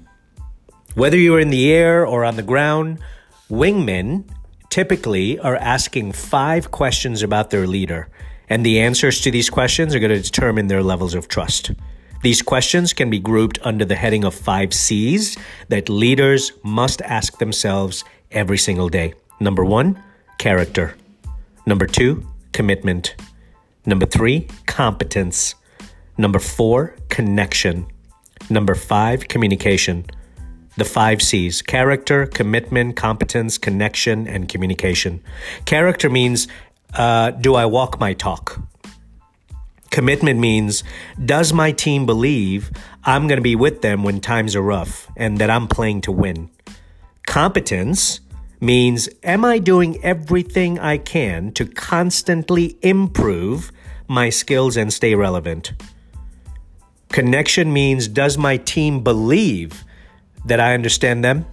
Whether 0.94 1.18
you're 1.18 1.40
in 1.40 1.50
the 1.50 1.72
air 1.72 2.06
or 2.06 2.26
on 2.26 2.36
the 2.36 2.44
ground, 2.44 3.00
wingmen 3.50 4.26
typically 4.70 5.40
are 5.40 5.56
asking 5.56 6.14
five 6.14 6.72
questions 6.72 7.24
about 7.24 7.50
their 7.50 7.68
leader, 7.68 8.10
and 8.50 8.66
the 8.66 8.80
answers 8.80 9.22
to 9.22 9.32
these 9.32 9.50
questions 9.50 9.94
are 9.94 10.00
going 10.00 10.12
to 10.12 10.22
determine 10.22 10.68
their 10.68 10.84
levels 10.84 11.14
of 11.14 11.28
trust. 11.28 11.72
These 12.24 12.42
questions 12.42 12.94
can 12.94 13.10
be 13.10 13.20
grouped 13.20 13.58
under 13.64 13.84
the 13.84 13.96
heading 13.96 14.24
of 14.24 14.36
five 14.36 14.74
C's 14.74 15.38
that 15.70 15.90
leaders 15.90 16.52
must 16.64 17.02
ask 17.02 17.40
themselves 17.40 18.04
every 18.32 18.58
single 18.58 18.90
day. 18.90 19.14
Number 19.40 19.66
one, 19.66 20.02
character. 20.38 20.96
Number 21.66 21.88
two, 21.88 22.28
commitment. 22.54 23.16
Number 23.86 24.06
three, 24.06 24.48
competence. 24.68 25.56
Number 26.22 26.38
four, 26.38 26.96
connection. 27.10 27.88
Number 28.48 28.76
five, 28.76 29.28
communication. 29.28 30.06
The 30.78 30.86
five 30.86 31.20
C's 31.20 31.64
character, 31.64 32.28
commitment, 32.28 32.96
competence, 32.96 33.58
connection, 33.58 34.28
and 34.28 34.48
communication. 34.48 35.24
Character 35.66 36.12
means 36.12 36.48
uh, 36.94 37.32
do 37.32 37.56
I 37.56 37.66
walk 37.66 38.00
my 38.00 38.14
talk? 38.14 38.62
Commitment 39.90 40.40
means 40.40 40.84
does 41.26 41.54
my 41.54 41.72
team 41.72 42.06
believe 42.06 42.70
I'm 43.04 43.26
going 43.26 43.40
to 43.40 43.42
be 43.42 43.56
with 43.56 43.82
them 43.82 44.04
when 44.04 44.22
times 44.22 44.56
are 44.56 44.62
rough 44.62 45.08
and 45.18 45.40
that 45.40 45.50
I'm 45.50 45.68
playing 45.68 46.02
to 46.02 46.12
win? 46.12 46.52
Competence 47.26 48.20
means 48.60 49.10
am 49.24 49.44
I 49.44 49.58
doing 49.58 49.98
everything 50.04 50.78
I 50.78 51.00
can 51.00 51.52
to 51.54 51.66
constantly 51.66 52.78
improve 52.84 53.72
my 54.08 54.30
skills 54.30 54.78
and 54.78 54.94
stay 54.94 55.16
relevant? 55.16 55.74
Connection 57.12 57.74
means 57.74 58.08
does 58.08 58.38
my 58.38 58.58
team 58.58 59.04
believe 59.04 59.84
that 60.46 60.60
I 60.60 60.74
understand 60.74 61.24
them? 61.24 61.46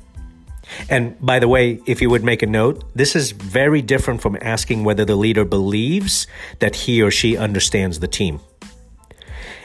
And 0.88 1.18
by 1.20 1.38
the 1.38 1.48
way, 1.48 1.80
if 1.86 2.00
you 2.00 2.10
would 2.10 2.22
make 2.22 2.42
a 2.42 2.46
note, 2.46 2.84
this 2.94 3.16
is 3.16 3.32
very 3.32 3.82
different 3.82 4.20
from 4.20 4.36
asking 4.40 4.84
whether 4.84 5.04
the 5.04 5.16
leader 5.16 5.44
believes 5.44 6.26
that 6.58 6.76
he 6.76 7.02
or 7.02 7.10
she 7.10 7.36
understands 7.36 8.00
the 8.00 8.08
team. 8.08 8.40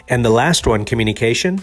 And 0.08 0.24
the 0.24 0.30
last 0.30 0.66
one, 0.66 0.86
communication. 0.86 1.62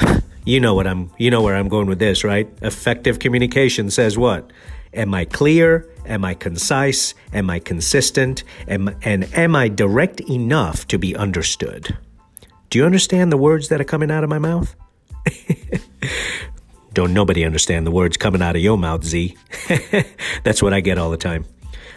you 0.44 0.60
know 0.60 0.74
what 0.74 0.86
I'm 0.86 1.10
you 1.18 1.30
know 1.30 1.42
where 1.42 1.54
I'm 1.54 1.68
going 1.68 1.86
with 1.86 1.98
this, 1.98 2.24
right? 2.24 2.48
Effective 2.62 3.18
communication 3.18 3.90
says 3.90 4.18
what? 4.18 4.50
Am 4.92 5.14
I 5.14 5.24
clear? 5.24 5.88
Am 6.06 6.24
I 6.24 6.34
concise? 6.34 7.14
Am 7.32 7.48
I 7.48 7.58
consistent? 7.58 8.44
Am, 8.68 8.94
and 9.02 9.24
am 9.36 9.56
I 9.56 9.68
direct 9.68 10.20
enough 10.20 10.86
to 10.88 10.98
be 10.98 11.16
understood? 11.16 11.96
Do 12.70 12.78
you 12.78 12.84
understand 12.84 13.30
the 13.30 13.36
words 13.36 13.68
that 13.68 13.80
are 13.80 13.84
coming 13.84 14.10
out 14.10 14.24
of 14.24 14.30
my 14.30 14.38
mouth? 14.38 14.74
Don't 16.92 17.12
nobody 17.12 17.44
understand 17.44 17.86
the 17.86 17.90
words 17.90 18.16
coming 18.16 18.42
out 18.42 18.56
of 18.56 18.62
your 18.62 18.78
mouth, 18.78 19.04
Z. 19.04 19.36
That's 20.44 20.62
what 20.62 20.72
I 20.72 20.80
get 20.80 20.98
all 20.98 21.10
the 21.10 21.16
time. 21.16 21.44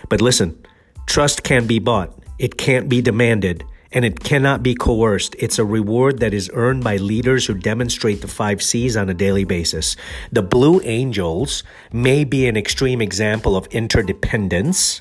But 0.09 0.21
listen, 0.21 0.59
trust 1.05 1.43
can 1.43 1.67
be 1.67 1.79
bought, 1.79 2.17
it 2.39 2.57
can't 2.57 2.89
be 2.89 3.01
demanded, 3.01 3.63
and 3.91 4.05
it 4.05 4.19
cannot 4.19 4.63
be 4.63 4.75
coerced. 4.75 5.35
It's 5.39 5.59
a 5.59 5.65
reward 5.65 6.19
that 6.19 6.33
is 6.33 6.49
earned 6.53 6.83
by 6.83 6.97
leaders 6.97 7.45
who 7.45 7.53
demonstrate 7.53 8.21
the 8.21 8.27
five 8.27 8.61
C's 8.61 8.97
on 8.97 9.09
a 9.09 9.13
daily 9.13 9.43
basis. 9.43 9.95
The 10.31 10.41
Blue 10.41 10.81
Angels 10.83 11.63
may 11.91 12.23
be 12.23 12.47
an 12.47 12.57
extreme 12.57 13.01
example 13.01 13.55
of 13.55 13.67
interdependence, 13.67 14.99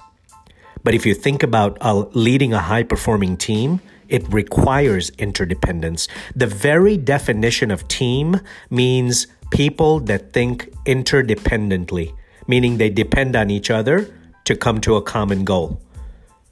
but 0.85 0.95
if 0.95 1.05
you 1.05 1.15
think 1.15 1.43
about 1.43 1.79
uh, 1.81 2.05
leading 2.13 2.53
a 2.53 2.61
high 2.61 2.85
performing 2.85 3.37
team, 3.37 3.81
it 4.09 4.31
requires 4.33 5.11
interdependence. 5.19 6.09
The 6.35 6.47
very 6.47 6.97
definition 6.97 7.71
of 7.71 7.87
team 7.89 8.41
means 8.71 9.27
people 9.51 10.01
that 10.01 10.33
think 10.33 10.71
interdependently, 10.85 12.15
meaning 12.47 12.79
they 12.79 12.91
depend 12.91 13.37
on 13.37 13.51
each 13.51 13.71
other 13.71 14.13
to 14.45 14.57
come 14.57 14.81
to 14.83 14.97
a 14.97 15.03
common 15.03 15.45
goal. 15.45 15.81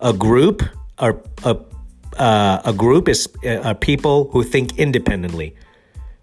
A 0.01 0.13
group 0.13 0.63
are 0.99 1.21
a, 1.45 1.57
uh, 2.19 2.63
a 2.65 2.73
group 2.73 3.09
is 3.09 3.29
uh, 3.47 3.75
people 3.75 4.29
who 4.31 4.43
think 4.43 4.79
independently. 4.79 5.55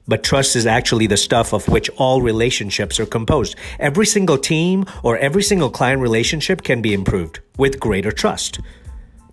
But 0.07 0.23
trust 0.23 0.55
is 0.55 0.65
actually 0.65 1.07
the 1.07 1.17
stuff 1.17 1.53
of 1.53 1.67
which 1.69 1.89
all 1.91 2.21
relationships 2.21 3.00
are 3.00 3.05
composed. 3.05 3.55
Every 3.79 4.05
single 4.05 4.38
team 4.38 4.85
or 5.03 5.17
every 5.17 5.43
single 5.43 5.69
client 5.69 6.01
relationship 6.01 6.63
can 6.63 6.81
be 6.81 6.93
improved 6.93 7.39
with 7.57 7.79
greater 7.79 8.11
trust. 8.11 8.59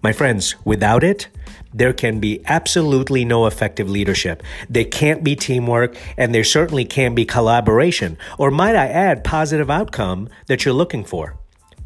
My 0.01 0.13
friends, 0.13 0.55
without 0.65 1.03
it, 1.03 1.29
there 1.75 1.93
can 1.93 2.21
be 2.21 2.41
absolutely 2.47 3.25
no 3.25 3.47
effective 3.47 3.91
leadership. 3.91 4.43
There 4.71 4.85
can't 4.85 5.25
be 5.25 5.35
teamwork, 5.37 5.97
and 6.17 6.35
there 6.35 6.45
certainly 6.45 6.85
can't 6.85 7.17
be 7.17 7.25
collaboration, 7.25 8.17
or 8.39 8.51
might 8.51 8.77
I 8.77 8.87
add, 8.87 9.25
positive 9.25 9.71
outcome 9.71 10.29
that 10.47 10.65
you're 10.65 10.75
looking 10.75 11.05
for. 11.05 11.37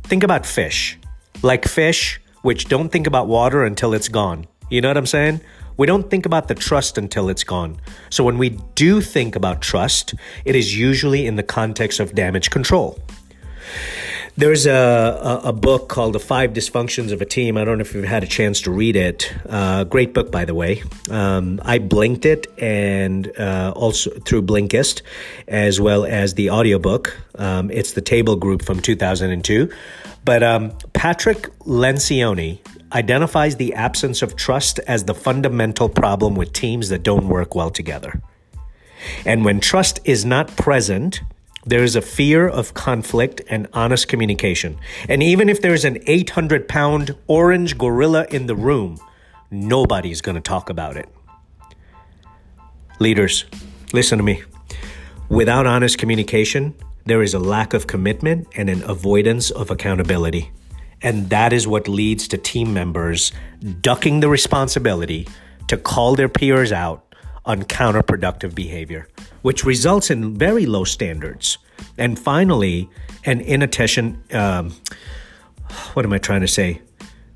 Think 0.05 0.23
about 0.23 0.47
fish. 0.47 0.99
Like 1.43 1.67
fish, 1.67 2.21
which 2.43 2.69
don't 2.69 2.91
think 2.91 3.07
about 3.07 3.29
water 3.29 3.65
until 3.65 3.95
it's 3.95 4.09
gone. 4.09 4.47
You 4.71 4.81
know 4.81 4.89
what 4.89 4.97
I'm 4.97 5.07
saying? 5.07 5.41
We 5.77 5.87
don't 5.87 6.11
think 6.11 6.27
about 6.27 6.49
the 6.49 6.55
trust 6.55 6.99
until 6.99 7.29
it's 7.29 7.45
gone. 7.45 7.79
So 8.11 8.25
when 8.25 8.37
we 8.39 8.51
do 8.75 9.01
think 9.01 9.37
about 9.37 9.63
trust, 9.63 10.15
it 10.45 10.55
is 10.55 10.77
usually 10.77 11.27
in 11.27 11.37
the 11.37 11.43
context 11.43 11.99
of 11.99 12.15
damage 12.15 12.51
control. 12.51 12.99
There's 14.35 14.65
a, 14.65 14.73
a, 14.73 15.49
a, 15.49 15.53
book 15.53 15.91
called 15.91 16.15
The 16.15 16.19
Five 16.19 16.55
Dysfunctions 16.55 17.13
of 17.13 17.21
a 17.21 17.27
Team. 17.27 17.59
I 17.59 17.67
don't 17.67 17.77
know 17.77 17.83
if 17.83 17.95
you've 17.95 18.07
had 18.07 18.23
a 18.23 18.27
chance 18.27 18.63
to 18.63 18.71
read 18.71 18.97
it. 18.97 19.31
Uh, 19.47 19.85
great 19.85 20.15
book, 20.15 20.33
by 20.33 20.47
the 20.47 20.55
way. 20.55 20.83
Um, 21.11 21.61
I 21.63 21.79
blinked 21.79 22.25
it 22.25 22.47
and 22.59 23.31
uh, 23.39 23.75
also 23.77 24.11
through 24.21 24.43
Blinkist, 24.43 25.03
as 25.49 25.83
well 25.83 26.07
as 26.07 26.33
the 26.33 26.49
audiobook. 26.49 27.15
Um, 27.35 27.71
it's 27.71 27.93
the 27.93 28.01
Table 28.01 28.37
Group 28.37 28.65
from 28.65 28.81
2002. 28.81 29.71
But 30.25 30.43
um, 30.43 30.73
Patrick 30.95 31.51
Lencioni 31.61 32.61
identifies 32.91 33.57
the 33.57 33.75
absence 33.75 34.23
of 34.23 34.37
trust 34.37 34.79
as 34.87 35.05
the 35.05 35.15
fundamental 35.15 35.91
problem 35.91 36.37
with 36.37 36.55
teams 36.55 36.89
that 36.89 37.03
don't 37.03 37.29
work 37.29 37.55
well 37.55 37.71
together. 37.71 38.23
And 39.27 39.45
when 39.45 39.61
trust 39.61 40.01
is 40.05 40.25
not 40.25 40.57
present, 40.57 41.21
there 41.65 41.83
is 41.83 41.95
a 41.95 42.03
fear 42.03 42.49
of 42.49 42.75
conflict 42.75 43.41
and 43.49 43.69
honest 43.73 44.09
communication. 44.09 44.79
And 45.09 45.23
even 45.23 45.49
if 45.49 45.63
there's 45.63 45.85
an 45.85 45.99
800 46.07 46.69
pound 46.69 47.17
orange 47.27 47.79
gorilla 47.79 48.27
in 48.31 48.47
the 48.47 48.57
room, 48.57 48.99
nobody's 49.51 50.21
going 50.21 50.35
to 50.35 50.41
talk 50.41 50.71
about 50.71 50.97
it. 50.97 51.09
Leaders, 52.99 53.45
listen 53.93 54.19
to 54.19 54.25
me. 54.25 54.43
Without 55.29 55.67
honest 55.67 55.99
communication, 55.99 56.75
there 57.05 57.23
is 57.23 57.35
a 57.35 57.39
lack 57.39 57.75
of 57.75 57.87
commitment 57.87 58.49
and 58.55 58.69
an 58.69 58.83
avoidance 58.85 59.51
of 59.51 59.71
accountability. 59.71 60.51
And 61.01 61.31
that 61.31 61.53
is 61.53 61.67
what 61.67 61.89
leads 61.89 62.29
to 62.29 62.39
team 62.39 62.73
members 62.73 63.33
ducking 63.81 64.21
the 64.21 64.29
responsibility 64.29 65.27
to 65.69 65.77
call 65.77 66.15
their 66.15 66.29
peers 66.29 66.71
out 66.71 67.12
on 67.45 67.63
counterproductive 67.63 68.55
behavior, 68.55 69.09
which 69.43 69.65
results 69.65 70.11
in 70.11 70.37
very 70.37 70.67
low 70.67 70.85
standards. 70.85 71.59
And 71.99 72.19
finally, 72.19 72.89
an 73.25 73.41
inattention. 73.41 74.23
Um, 74.33 74.75
what 75.95 76.05
am 76.05 76.13
I 76.13 76.19
trying 76.19 76.43
to 76.43 76.49
say? 76.49 76.81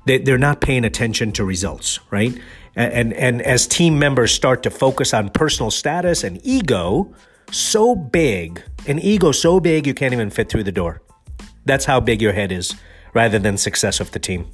They, 0.05 0.19
they're 0.19 0.37
not 0.37 0.61
paying 0.61 0.85
attention 0.85 1.31
to 1.33 1.43
results, 1.43 1.99
right? 2.11 2.33
And, 2.75 2.93
and 2.93 3.13
and 3.13 3.41
as 3.41 3.67
team 3.67 3.99
members 3.99 4.31
start 4.31 4.63
to 4.63 4.69
focus 4.69 5.13
on 5.13 5.29
personal 5.29 5.71
status 5.71 6.23
and 6.23 6.39
ego, 6.43 7.13
so 7.51 7.95
big, 7.95 8.61
an 8.87 8.99
ego 8.99 9.31
so 9.31 9.59
big 9.59 9.87
you 9.87 9.93
can't 9.93 10.13
even 10.13 10.29
fit 10.29 10.49
through 10.49 10.63
the 10.63 10.71
door. 10.71 11.01
That's 11.65 11.85
how 11.85 11.99
big 11.99 12.21
your 12.21 12.33
head 12.33 12.51
is, 12.51 12.75
rather 13.13 13.39
than 13.39 13.57
success 13.57 13.99
of 13.99 14.11
the 14.11 14.19
team. 14.19 14.47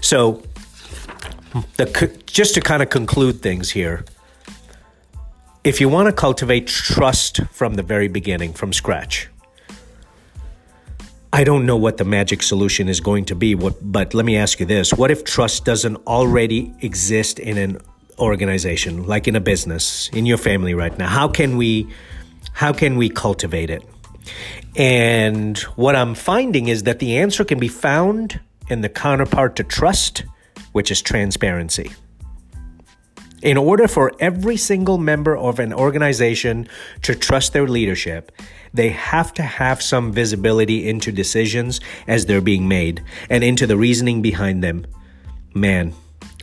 So 0.00 0.42
the, 1.76 2.22
just 2.26 2.54
to 2.54 2.60
kind 2.60 2.82
of 2.82 2.90
conclude 2.90 3.42
things 3.42 3.70
here, 3.70 4.04
if 5.64 5.80
you 5.80 5.88
want 5.88 6.06
to 6.06 6.12
cultivate 6.12 6.66
trust 6.66 7.40
from 7.50 7.74
the 7.74 7.82
very 7.82 8.08
beginning, 8.08 8.52
from 8.52 8.72
scratch, 8.72 9.28
I 11.32 11.44
don't 11.44 11.64
know 11.64 11.76
what 11.76 11.96
the 11.96 12.04
magic 12.04 12.42
solution 12.42 12.88
is 12.88 13.00
going 13.00 13.24
to 13.26 13.34
be, 13.34 13.54
but 13.54 14.12
let 14.12 14.24
me 14.26 14.36
ask 14.36 14.60
you 14.60 14.66
this. 14.66 14.92
What 14.92 15.10
if 15.10 15.24
trust 15.24 15.64
doesn't 15.64 15.96
already 16.06 16.74
exist 16.80 17.38
in 17.38 17.56
an 17.56 17.78
organization, 18.18 19.06
like 19.06 19.26
in 19.28 19.34
a 19.34 19.40
business, 19.40 20.10
in 20.12 20.26
your 20.26 20.36
family 20.36 20.74
right 20.74 20.96
now? 20.98 21.08
How 21.08 21.28
can 21.28 21.56
we 21.56 21.88
how 22.52 22.72
can 22.72 22.96
we 22.96 23.08
cultivate 23.08 23.70
it? 23.70 23.82
And 24.76 25.58
what 25.76 25.96
I'm 25.96 26.14
finding 26.14 26.68
is 26.68 26.82
that 26.82 26.98
the 26.98 27.16
answer 27.16 27.44
can 27.44 27.58
be 27.58 27.68
found 27.68 28.40
in 28.68 28.82
the 28.82 28.88
counterpart 28.90 29.56
to 29.56 29.64
trust 29.64 30.24
which 30.72 30.90
is 30.90 31.00
transparency. 31.02 31.92
In 33.42 33.56
order 33.56 33.88
for 33.88 34.12
every 34.20 34.56
single 34.56 34.98
member 34.98 35.36
of 35.36 35.58
an 35.58 35.72
organization 35.72 36.68
to 37.02 37.14
trust 37.14 37.52
their 37.52 37.66
leadership, 37.66 38.30
they 38.72 38.90
have 38.90 39.34
to 39.34 39.42
have 39.42 39.82
some 39.82 40.12
visibility 40.12 40.88
into 40.88 41.10
decisions 41.10 41.80
as 42.06 42.26
they're 42.26 42.40
being 42.40 42.68
made 42.68 43.02
and 43.28 43.42
into 43.42 43.66
the 43.66 43.76
reasoning 43.76 44.22
behind 44.22 44.62
them. 44.62 44.86
Man, 45.54 45.92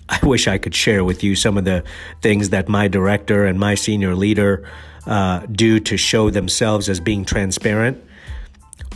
I 0.10 0.20
wish 0.24 0.48
I 0.48 0.58
could 0.58 0.76
share 0.76 1.06
with 1.06 1.24
you 1.24 1.36
some 1.36 1.58
of 1.58 1.64
the 1.64 1.84
things 2.22 2.50
that 2.50 2.68
my 2.68 2.88
director 2.90 3.46
and 3.46 3.58
my 3.58 3.76
senior 3.76 4.14
leader 4.14 4.70
uh, 5.06 5.46
do 5.52 5.80
to 5.80 5.96
show 5.96 6.30
themselves 6.30 6.90
as 6.90 7.00
being 7.00 7.24
transparent 7.24 8.04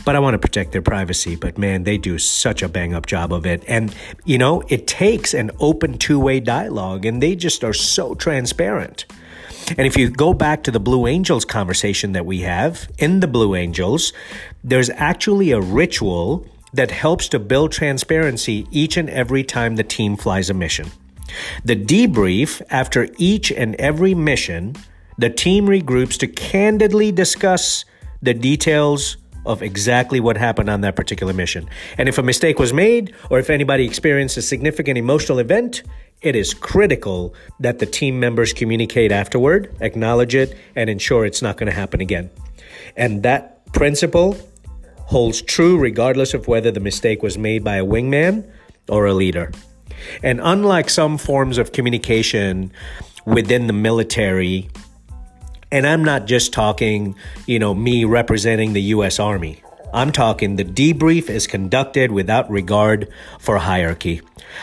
but 0.04 0.16
I 0.16 0.18
want 0.18 0.34
to 0.34 0.38
protect 0.38 0.72
their 0.72 0.82
privacy. 0.82 1.36
But 1.36 1.58
man, 1.58 1.84
they 1.84 1.98
do 1.98 2.18
such 2.18 2.62
a 2.62 2.68
bang 2.68 2.94
up 2.94 3.06
job 3.06 3.32
of 3.32 3.46
it. 3.46 3.64
And, 3.66 3.94
you 4.24 4.38
know, 4.38 4.62
it 4.68 4.86
takes 4.86 5.34
an 5.34 5.50
open 5.58 5.98
two 5.98 6.18
way 6.20 6.40
dialogue, 6.40 7.04
and 7.04 7.22
they 7.22 7.36
just 7.36 7.64
are 7.64 7.72
so 7.72 8.14
transparent. 8.14 9.06
And 9.70 9.86
if 9.86 9.96
you 9.96 10.10
go 10.10 10.34
back 10.34 10.64
to 10.64 10.70
the 10.70 10.80
Blue 10.80 11.06
Angels 11.06 11.44
conversation 11.44 12.12
that 12.12 12.26
we 12.26 12.40
have 12.40 12.88
in 12.98 13.20
the 13.20 13.26
Blue 13.26 13.54
Angels, 13.54 14.12
there's 14.62 14.90
actually 14.90 15.52
a 15.52 15.60
ritual 15.60 16.46
that 16.74 16.90
helps 16.90 17.28
to 17.28 17.38
build 17.38 17.72
transparency 17.72 18.66
each 18.70 18.96
and 18.96 19.08
every 19.08 19.42
time 19.42 19.76
the 19.76 19.84
team 19.84 20.16
flies 20.16 20.50
a 20.50 20.54
mission. 20.54 20.90
The 21.64 21.76
debrief 21.76 22.60
after 22.68 23.08
each 23.16 23.50
and 23.50 23.74
every 23.76 24.14
mission, 24.14 24.76
the 25.16 25.30
team 25.30 25.66
regroups 25.66 26.18
to 26.18 26.26
candidly 26.26 27.12
discuss 27.12 27.84
the 28.20 28.34
details 28.34 29.16
of 29.46 29.62
exactly 29.62 30.20
what 30.20 30.36
happened 30.36 30.70
on 30.70 30.80
that 30.82 30.96
particular 30.96 31.32
mission. 31.32 31.68
And 31.98 32.08
if 32.08 32.18
a 32.18 32.22
mistake 32.22 32.58
was 32.58 32.72
made 32.72 33.14
or 33.30 33.38
if 33.38 33.50
anybody 33.50 33.84
experienced 33.84 34.36
a 34.36 34.42
significant 34.42 34.98
emotional 34.98 35.38
event, 35.38 35.82
it 36.22 36.34
is 36.34 36.54
critical 36.54 37.34
that 37.60 37.78
the 37.78 37.86
team 37.86 38.18
members 38.18 38.52
communicate 38.52 39.12
afterward, 39.12 39.76
acknowledge 39.80 40.34
it, 40.34 40.56
and 40.74 40.88
ensure 40.88 41.26
it's 41.26 41.42
not 41.42 41.56
going 41.58 41.68
to 41.68 41.76
happen 41.76 42.00
again. 42.00 42.30
And 42.96 43.22
that 43.22 43.72
principle 43.72 44.36
holds 45.06 45.42
true 45.42 45.78
regardless 45.78 46.32
of 46.32 46.48
whether 46.48 46.70
the 46.70 46.80
mistake 46.80 47.22
was 47.22 47.36
made 47.36 47.62
by 47.62 47.76
a 47.76 47.84
wingman 47.84 48.50
or 48.88 49.06
a 49.06 49.12
leader. 49.12 49.52
And 50.22 50.40
unlike 50.42 50.88
some 50.88 51.18
forms 51.18 51.58
of 51.58 51.72
communication 51.72 52.72
within 53.26 53.66
the 53.66 53.72
military, 53.72 54.70
and 55.74 55.88
I'm 55.88 56.04
not 56.04 56.26
just 56.26 56.52
talking, 56.52 57.16
you 57.46 57.58
know, 57.58 57.74
me 57.74 58.04
representing 58.04 58.74
the 58.74 58.82
US 58.94 59.18
Army. 59.18 59.60
I'm 59.92 60.12
talking 60.12 60.54
the 60.54 60.64
debrief 60.64 61.28
is 61.28 61.48
conducted 61.48 62.12
without 62.12 62.48
regard 62.48 63.08
for 63.40 63.58
hierarchy. 63.58 64.22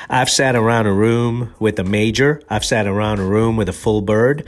I've 0.09 0.29
sat 0.29 0.55
around 0.55 0.85
a 0.85 0.93
room 0.93 1.53
with 1.59 1.77
a 1.79 1.83
major, 1.83 2.41
I've 2.49 2.63
sat 2.63 2.87
around 2.87 3.19
a 3.19 3.25
room 3.25 3.57
with 3.57 3.67
a 3.67 3.73
full 3.73 4.01
bird 4.01 4.47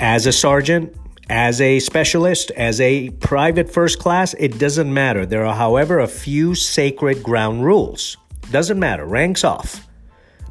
as 0.00 0.26
a 0.26 0.32
sergeant, 0.32 0.96
as 1.30 1.60
a 1.60 1.78
specialist, 1.78 2.50
as 2.50 2.80
a 2.80 3.10
private 3.10 3.70
first 3.72 4.00
class, 4.00 4.34
it 4.34 4.58
doesn't 4.58 4.92
matter. 4.92 5.24
There 5.24 5.46
are, 5.46 5.54
however, 5.54 6.00
a 6.00 6.08
few 6.08 6.56
sacred 6.56 7.22
ground 7.22 7.64
rules. 7.64 8.16
Doesn't 8.50 8.80
matter, 8.80 9.06
ranks 9.06 9.44
off. 9.44 9.86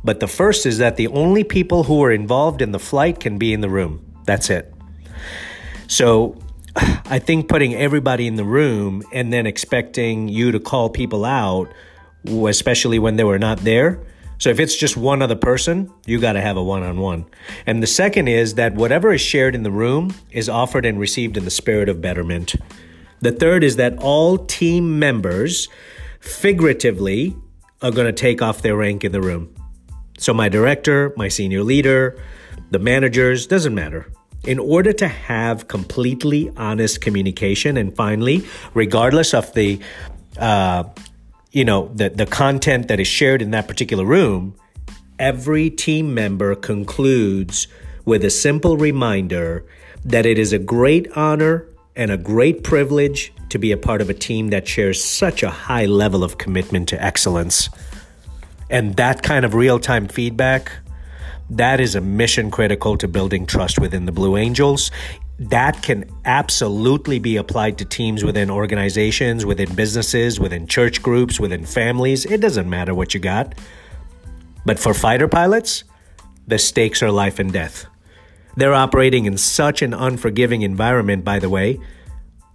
But 0.05 0.21
the 0.21 0.27
first 0.29 0.65
is 0.65 0.77
that 0.77 0.95
the 0.95 1.07
only 1.07 1.43
people 1.43 1.83
who 1.83 2.01
are 2.01 2.13
involved 2.13 2.61
in 2.61 2.71
the 2.71 2.79
flight 2.79 3.19
can 3.19 3.37
be 3.37 3.51
in 3.51 3.59
the 3.59 3.69
room. 3.69 4.05
That's 4.23 4.49
it. 4.49 4.72
So 5.87 6.37
I 6.75 7.19
think 7.19 7.49
putting 7.49 7.75
everybody 7.75 8.27
in 8.27 8.35
the 8.35 8.43
room 8.43 9.03
and 9.11 9.31
then 9.31 9.45
expecting 9.45 10.27
you 10.27 10.51
to 10.51 10.59
call 10.59 10.89
people 10.89 11.25
out, 11.25 11.71
especially 12.25 12.99
when 12.99 13.15
they 13.15 13.23
were 13.23 13.39
not 13.39 13.59
there, 13.59 13.99
so 14.43 14.49
if 14.49 14.59
it's 14.59 14.75
just 14.75 14.97
one 14.97 15.21
other 15.21 15.37
person, 15.37 15.89
you 16.05 16.19
got 16.19 16.33
to 16.33 16.41
have 16.41 16.57
a 16.57 16.63
one 16.63 16.83
on 16.83 16.99
one. 16.99 17.25
And 17.65 17.81
the 17.81 17.87
second 17.87 18.27
is 18.27 18.55
that 18.55 18.75
whatever 18.75 19.13
is 19.13 19.21
shared 19.21 19.55
in 19.55 19.63
the 19.63 19.71
room 19.71 20.13
is 20.31 20.49
offered 20.49 20.85
and 20.85 20.99
received 20.99 21.37
in 21.37 21.45
the 21.45 21.49
spirit 21.49 21.87
of 21.87 22.01
betterment. 22.01 22.55
The 23.21 23.31
third 23.31 23.63
is 23.63 23.77
that 23.77 23.97
all 23.99 24.37
team 24.37 24.99
members, 24.99 25.69
figuratively, 26.19 27.37
are 27.81 27.91
going 27.91 28.07
to 28.07 28.11
take 28.11 28.41
off 28.41 28.61
their 28.61 28.75
rank 28.75 29.05
in 29.05 29.13
the 29.13 29.21
room. 29.21 29.55
So 30.17 30.33
my 30.33 30.49
director, 30.49 31.13
my 31.15 31.29
senior 31.29 31.63
leader, 31.63 32.21
the 32.69 32.79
managers, 32.79 33.47
doesn't 33.47 33.73
matter. 33.73 34.11
In 34.45 34.59
order 34.59 34.91
to 34.93 35.07
have 35.07 35.67
completely 35.67 36.51
honest 36.57 36.99
communication, 36.99 37.77
and 37.77 37.95
finally, 37.95 38.45
regardless 38.73 39.33
of 39.33 39.53
the 39.53 39.79
uh, 40.37 40.83
you 41.53 41.63
know, 41.63 41.89
the, 41.93 42.09
the 42.09 42.25
content 42.25 42.87
that 42.87 42.99
is 42.99 43.07
shared 43.07 43.41
in 43.41 43.51
that 43.51 43.67
particular 43.67 44.03
room, 44.03 44.55
every 45.19 45.69
team 45.69 46.13
member 46.13 46.55
concludes 46.55 47.67
with 48.05 48.25
a 48.25 48.29
simple 48.29 48.75
reminder 48.75 49.63
that 50.03 50.25
it 50.25 50.37
is 50.37 50.51
a 50.51 50.59
great 50.59 51.07
honor 51.15 51.65
and 51.95 52.11
a 52.11 52.17
great 52.17 52.63
privilege 52.63 53.31
to 53.49 53.59
be 53.59 53.71
a 53.71 53.77
part 53.77 54.01
of 54.01 54.09
a 54.09 54.13
team 54.15 54.49
that 54.49 54.67
shares 54.67 55.01
such 55.01 55.43
a 55.43 55.49
high 55.49 55.85
level 55.85 56.23
of 56.23 56.39
commitment 56.39 56.89
to 56.89 57.01
excellence. 57.01 57.69
And 58.69 58.95
that 58.95 59.21
kind 59.21 59.45
of 59.45 59.53
real 59.53 59.79
time 59.79 60.07
feedback, 60.07 60.71
that 61.57 61.79
is 61.79 61.95
a 61.95 62.01
mission 62.01 62.51
critical 62.51 62.97
to 62.97 63.07
building 63.07 63.45
trust 63.45 63.79
within 63.79 64.05
the 64.05 64.11
Blue 64.11 64.37
Angels 64.37 64.91
that 65.39 65.81
can 65.81 66.05
absolutely 66.25 67.19
be 67.19 67.37
applied 67.37 67.77
to 67.79 67.85
teams 67.85 68.23
within 68.23 68.49
organizations, 68.49 69.45
within 69.45 69.73
businesses, 69.75 70.39
within 70.39 70.67
church 70.67 71.01
groups, 71.01 71.39
within 71.39 71.65
families. 71.65 72.25
It 72.25 72.39
doesn't 72.39 72.69
matter 72.69 72.93
what 72.93 73.13
you 73.13 73.19
got. 73.19 73.55
But 74.65 74.79
for 74.79 74.93
fighter 74.93 75.27
pilots, 75.27 75.83
the 76.47 76.59
stakes 76.59 77.01
are 77.01 77.11
life 77.11 77.39
and 77.39 77.51
death. 77.51 77.85
They're 78.55 78.73
operating 78.73 79.25
in 79.25 79.37
such 79.37 79.81
an 79.81 79.93
unforgiving 79.93 80.61
environment, 80.61 81.25
by 81.25 81.39
the 81.39 81.49
way, 81.49 81.79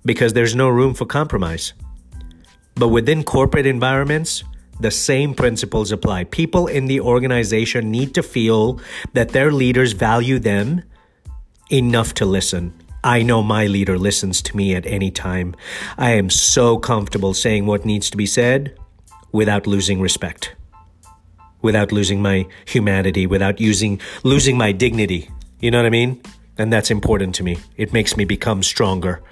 because 0.05 0.33
there's 0.33 0.55
no 0.55 0.69
room 0.69 0.95
for 0.95 1.05
compromise. 1.05 1.75
But 2.76 2.88
within 2.88 3.25
corporate 3.25 3.67
environments, 3.67 4.45
the 4.80 4.90
same 4.90 5.35
principles 5.35 5.92
apply. 5.92 6.25
People 6.25 6.66
in 6.66 6.87
the 6.87 7.00
organization 7.00 7.90
need 7.90 8.14
to 8.14 8.23
feel 8.23 8.80
that 9.12 9.30
their 9.30 9.52
leaders 9.52 9.92
value 9.92 10.38
them 10.38 10.82
enough 11.71 12.14
to 12.14 12.25
listen. 12.25 12.73
I 13.04 13.23
know 13.23 13.43
my 13.43 13.67
leader 13.67 13.99
listens 13.99 14.43
to 14.43 14.56
me 14.56 14.75
at 14.75 14.86
any 14.86 15.10
time. 15.10 15.54
I 15.97 16.12
am 16.12 16.30
so 16.30 16.78
comfortable 16.78 17.34
saying 17.34 17.67
what 17.67 17.84
needs 17.84 18.10
to 18.10 18.17
be 18.17 18.26
said 18.26 18.76
without 19.32 19.67
losing 19.67 20.00
respect, 20.00 20.54
without 21.62 21.93
losing 21.93 22.21
my 22.21 22.47
humanity, 22.67 23.26
without 23.26 23.60
using 23.60 24.00
losing 24.25 24.56
my 24.56 24.73
dignity. 24.73 25.30
You 25.60 25.71
know 25.71 25.78
what 25.78 25.86
I 25.86 25.91
mean? 25.91 26.21
And 26.56 26.73
that's 26.73 26.91
important 26.91 27.34
to 27.36 27.45
me. 27.45 27.58
It 27.76 27.93
makes 27.93 28.17
me 28.17 28.25
become 28.25 28.62
stronger 28.62 29.23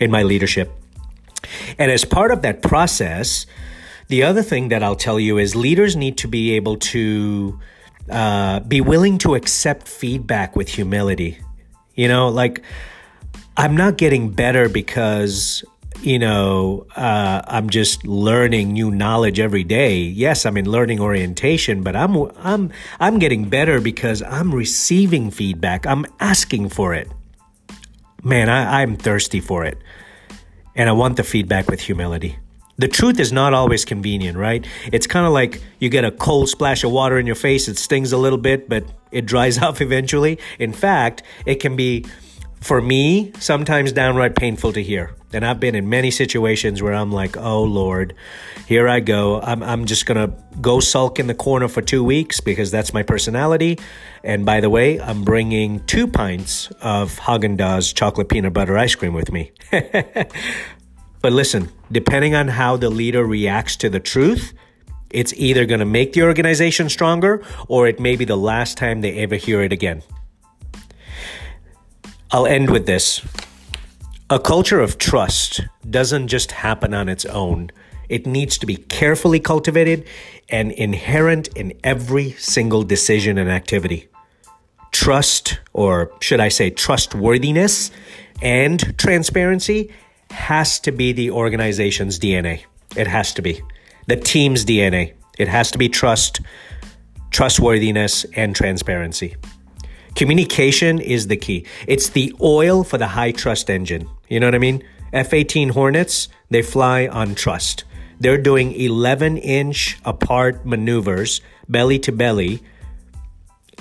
in 0.00 0.10
my 0.10 0.22
leadership. 0.22 0.72
And 1.78 1.90
as 1.90 2.04
part 2.04 2.30
of 2.30 2.42
that 2.42 2.62
process, 2.62 3.46
the 4.08 4.22
other 4.22 4.42
thing 4.42 4.68
that 4.68 4.82
I'll 4.82 4.96
tell 4.96 5.18
you 5.18 5.38
is 5.38 5.54
leaders 5.54 5.96
need 5.96 6.18
to 6.18 6.28
be 6.28 6.52
able 6.52 6.76
to 6.76 7.58
uh, 8.10 8.60
be 8.60 8.80
willing 8.80 9.18
to 9.18 9.34
accept 9.34 9.86
feedback 9.88 10.56
with 10.56 10.68
humility. 10.68 11.38
You 11.94 12.08
know, 12.08 12.28
like 12.28 12.62
I'm 13.56 13.76
not 13.76 13.96
getting 13.96 14.30
better 14.30 14.68
because 14.68 15.64
you 16.00 16.18
know 16.18 16.86
uh, 16.96 17.42
I'm 17.46 17.70
just 17.70 18.04
learning 18.06 18.72
new 18.72 18.90
knowledge 18.90 19.38
every 19.38 19.64
day. 19.64 19.98
Yes, 19.98 20.46
I'm 20.46 20.56
in 20.56 20.68
learning 20.68 21.00
orientation, 21.00 21.82
but 21.82 21.94
I'm 21.94 22.16
I'm 22.38 22.72
I'm 22.98 23.18
getting 23.18 23.48
better 23.48 23.80
because 23.80 24.22
I'm 24.22 24.54
receiving 24.54 25.30
feedback. 25.30 25.86
I'm 25.86 26.06
asking 26.18 26.70
for 26.70 26.94
it. 26.94 27.08
Man, 28.24 28.48
I, 28.48 28.82
I'm 28.82 28.96
thirsty 28.96 29.40
for 29.40 29.64
it, 29.64 29.78
and 30.74 30.88
I 30.88 30.92
want 30.92 31.16
the 31.16 31.24
feedback 31.24 31.68
with 31.68 31.80
humility. 31.80 32.38
The 32.78 32.88
truth 32.88 33.20
is 33.20 33.32
not 33.32 33.52
always 33.52 33.84
convenient, 33.84 34.38
right? 34.38 34.66
It's 34.92 35.06
kind 35.06 35.26
of 35.26 35.32
like 35.32 35.62
you 35.78 35.88
get 35.88 36.04
a 36.04 36.10
cold 36.10 36.48
splash 36.48 36.84
of 36.84 36.90
water 36.90 37.18
in 37.18 37.26
your 37.26 37.36
face, 37.36 37.68
it 37.68 37.78
stings 37.78 38.12
a 38.12 38.16
little 38.18 38.38
bit, 38.38 38.68
but 38.68 38.84
it 39.10 39.26
dries 39.26 39.58
off 39.62 39.80
eventually. 39.80 40.38
In 40.58 40.72
fact, 40.72 41.22
it 41.44 41.56
can 41.56 41.76
be, 41.76 42.06
for 42.60 42.80
me, 42.80 43.32
sometimes 43.38 43.92
downright 43.92 44.34
painful 44.34 44.72
to 44.72 44.82
hear. 44.82 45.14
And 45.34 45.46
I've 45.46 45.60
been 45.60 45.74
in 45.74 45.88
many 45.88 46.10
situations 46.10 46.82
where 46.82 46.92
I'm 46.92 47.10
like, 47.10 47.36
oh 47.36 47.62
Lord, 47.62 48.14
here 48.66 48.88
I 48.88 49.00
go. 49.00 49.40
I'm, 49.40 49.62
I'm 49.62 49.86
just 49.86 50.04
going 50.06 50.18
to 50.18 50.36
go 50.60 50.80
sulk 50.80 51.18
in 51.18 51.26
the 51.26 51.34
corner 51.34 51.68
for 51.68 51.80
two 51.80 52.04
weeks 52.04 52.40
because 52.40 52.70
that's 52.70 52.92
my 52.92 53.02
personality. 53.02 53.78
And 54.24 54.44
by 54.44 54.60
the 54.60 54.70
way, 54.70 55.00
I'm 55.00 55.24
bringing 55.24 55.84
two 55.86 56.06
pints 56.06 56.70
of 56.80 57.18
Haagen 57.18 57.56
Dazs 57.56 57.94
chocolate 57.94 58.28
peanut 58.28 58.52
butter 58.52 58.76
ice 58.76 58.94
cream 58.94 59.14
with 59.14 59.32
me. 59.32 59.52
But 61.22 61.32
listen, 61.32 61.70
depending 61.90 62.34
on 62.34 62.48
how 62.48 62.76
the 62.76 62.90
leader 62.90 63.24
reacts 63.24 63.76
to 63.76 63.88
the 63.88 64.00
truth, 64.00 64.52
it's 65.10 65.32
either 65.34 65.64
going 65.66 65.80
to 65.80 65.86
make 65.86 66.14
the 66.14 66.24
organization 66.24 66.88
stronger 66.88 67.44
or 67.68 67.86
it 67.86 68.00
may 68.00 68.16
be 68.16 68.24
the 68.24 68.36
last 68.36 68.76
time 68.76 69.00
they 69.00 69.18
ever 69.18 69.36
hear 69.36 69.62
it 69.62 69.72
again. 69.72 70.02
I'll 72.32 72.46
end 72.46 72.70
with 72.70 72.86
this. 72.86 73.22
A 74.30 74.40
culture 74.40 74.80
of 74.80 74.98
trust 74.98 75.60
doesn't 75.88 76.28
just 76.28 76.52
happen 76.52 76.94
on 76.94 77.08
its 77.08 77.24
own. 77.26 77.70
It 78.08 78.26
needs 78.26 78.58
to 78.58 78.66
be 78.66 78.76
carefully 78.76 79.38
cultivated 79.38 80.06
and 80.48 80.72
inherent 80.72 81.48
in 81.48 81.74
every 81.84 82.32
single 82.32 82.82
decision 82.82 83.38
and 83.38 83.50
activity. 83.50 84.08
Trust, 84.90 85.60
or 85.72 86.10
should 86.20 86.40
I 86.40 86.48
say 86.48 86.70
trustworthiness 86.70 87.90
and 88.40 88.98
transparency, 88.98 89.92
has 90.32 90.80
to 90.80 90.92
be 90.92 91.12
the 91.12 91.30
organization's 91.30 92.18
DNA. 92.18 92.64
It 92.96 93.06
has 93.06 93.32
to 93.34 93.42
be 93.42 93.62
the 94.06 94.16
team's 94.16 94.64
DNA. 94.64 95.14
It 95.38 95.48
has 95.48 95.70
to 95.70 95.78
be 95.78 95.88
trust, 95.88 96.40
trustworthiness, 97.30 98.24
and 98.36 98.54
transparency. 98.54 99.36
Communication 100.14 101.00
is 101.00 101.28
the 101.28 101.36
key. 101.36 101.66
It's 101.86 102.10
the 102.10 102.34
oil 102.40 102.84
for 102.84 102.98
the 102.98 103.08
high 103.08 103.32
trust 103.32 103.70
engine. 103.70 104.08
You 104.28 104.40
know 104.40 104.46
what 104.46 104.54
I 104.54 104.58
mean? 104.58 104.82
F 105.12 105.32
18 105.32 105.70
Hornets, 105.70 106.28
they 106.50 106.62
fly 106.62 107.06
on 107.06 107.34
trust. 107.34 107.84
They're 108.20 108.38
doing 108.38 108.72
11 108.72 109.38
inch 109.38 109.98
apart 110.04 110.64
maneuvers, 110.64 111.40
belly 111.68 111.98
to 112.00 112.12
belly, 112.12 112.62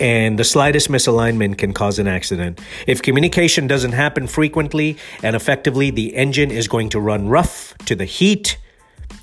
and 0.01 0.39
the 0.39 0.43
slightest 0.43 0.89
misalignment 0.89 1.59
can 1.59 1.73
cause 1.73 1.99
an 1.99 2.07
accident. 2.07 2.59
If 2.87 3.03
communication 3.03 3.67
doesn't 3.67 3.91
happen 3.91 4.25
frequently 4.25 4.97
and 5.21 5.35
effectively, 5.35 5.91
the 5.91 6.15
engine 6.15 6.49
is 6.49 6.67
going 6.67 6.89
to 6.89 6.99
run 6.99 7.29
rough 7.29 7.77
to 7.85 7.95
the 7.95 8.05
heat. 8.05 8.57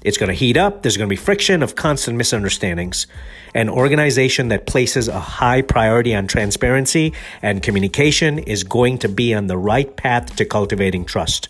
It's 0.05 0.17
going 0.17 0.29
to 0.29 0.35
heat 0.35 0.57
up. 0.57 0.83
There's 0.83 0.97
going 0.97 1.09
to 1.09 1.13
be 1.13 1.17
friction 1.17 1.65
of 1.65 1.75
constant 1.75 2.17
misunderstandings. 2.17 3.09
An 3.55 3.69
organization 3.69 4.49
that 4.49 4.67
places 4.67 5.09
a 5.09 5.19
high 5.19 5.63
priority 5.63 6.15
on 6.15 6.29
transparency 6.29 7.13
and 7.43 7.61
communication 7.61 8.39
is 8.39 8.63
going 8.63 8.99
to 8.99 9.09
be 9.09 9.35
on 9.35 9.49
the 9.49 9.59
right 9.59 9.97
path 9.97 10.37
to 10.37 10.45
cultivating 10.45 11.05
trust, 11.05 11.49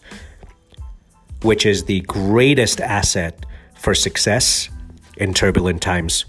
which 1.42 1.66
is 1.66 1.84
the 1.84 2.00
greatest 2.02 2.80
asset 2.80 3.44
for 3.74 3.94
success 3.94 4.70
in 5.18 5.34
turbulent 5.34 5.82
times. 5.82 6.24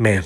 Man 0.00 0.24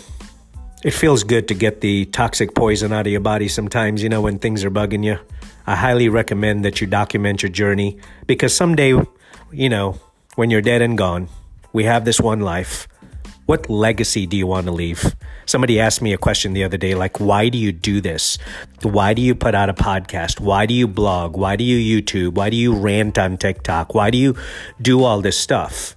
it 0.84 0.92
feels 0.92 1.24
good 1.24 1.48
to 1.48 1.54
get 1.54 1.80
the 1.80 2.04
toxic 2.04 2.54
poison 2.54 2.92
out 2.92 3.06
of 3.06 3.10
your 3.10 3.20
body 3.20 3.48
sometimes, 3.48 4.02
you 4.02 4.08
know, 4.10 4.20
when 4.20 4.38
things 4.38 4.62
are 4.64 4.70
bugging 4.70 5.02
you. 5.02 5.18
I 5.66 5.76
highly 5.76 6.10
recommend 6.10 6.62
that 6.66 6.82
you 6.82 6.86
document 6.86 7.42
your 7.42 7.50
journey 7.50 7.98
because 8.26 8.54
someday, 8.54 9.00
you 9.50 9.68
know, 9.70 9.98
when 10.34 10.50
you're 10.50 10.60
dead 10.60 10.82
and 10.82 10.96
gone, 10.98 11.28
we 11.72 11.84
have 11.84 12.04
this 12.04 12.20
one 12.20 12.40
life. 12.40 12.86
What 13.46 13.70
legacy 13.70 14.26
do 14.26 14.36
you 14.36 14.46
want 14.46 14.66
to 14.66 14.72
leave? 14.72 15.16
Somebody 15.46 15.80
asked 15.80 16.02
me 16.02 16.12
a 16.12 16.18
question 16.18 16.52
the 16.52 16.64
other 16.64 16.76
day 16.76 16.94
like, 16.94 17.18
why 17.18 17.48
do 17.48 17.56
you 17.56 17.72
do 17.72 18.02
this? 18.02 18.36
Why 18.82 19.14
do 19.14 19.22
you 19.22 19.34
put 19.34 19.54
out 19.54 19.70
a 19.70 19.74
podcast? 19.74 20.38
Why 20.38 20.66
do 20.66 20.74
you 20.74 20.86
blog? 20.86 21.34
Why 21.34 21.56
do 21.56 21.64
you 21.64 22.02
YouTube? 22.02 22.34
Why 22.34 22.50
do 22.50 22.56
you 22.56 22.74
rant 22.74 23.18
on 23.18 23.38
TikTok? 23.38 23.94
Why 23.94 24.10
do 24.10 24.18
you 24.18 24.36
do 24.82 25.02
all 25.02 25.22
this 25.22 25.38
stuff? 25.38 25.96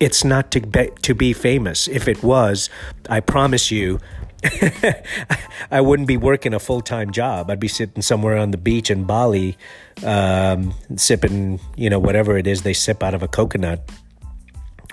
It's 0.00 0.24
not 0.24 0.50
to 0.52 0.60
be, 0.60 0.90
to 1.02 1.14
be 1.14 1.32
famous. 1.32 1.88
If 1.88 2.08
it 2.08 2.22
was, 2.22 2.70
I 3.08 3.20
promise 3.20 3.70
you, 3.70 4.00
I 5.70 5.80
wouldn't 5.80 6.06
be 6.06 6.16
working 6.16 6.54
a 6.54 6.60
full 6.60 6.80
time 6.80 7.10
job. 7.10 7.50
I'd 7.50 7.58
be 7.58 7.68
sitting 7.68 8.02
somewhere 8.02 8.36
on 8.36 8.52
the 8.52 8.58
beach 8.58 8.90
in 8.90 9.04
Bali, 9.04 9.56
um, 10.04 10.74
sipping, 10.96 11.60
you 11.76 11.90
know, 11.90 11.98
whatever 11.98 12.38
it 12.38 12.46
is 12.46 12.62
they 12.62 12.74
sip 12.74 13.02
out 13.02 13.14
of 13.14 13.22
a 13.22 13.28
coconut 13.28 13.90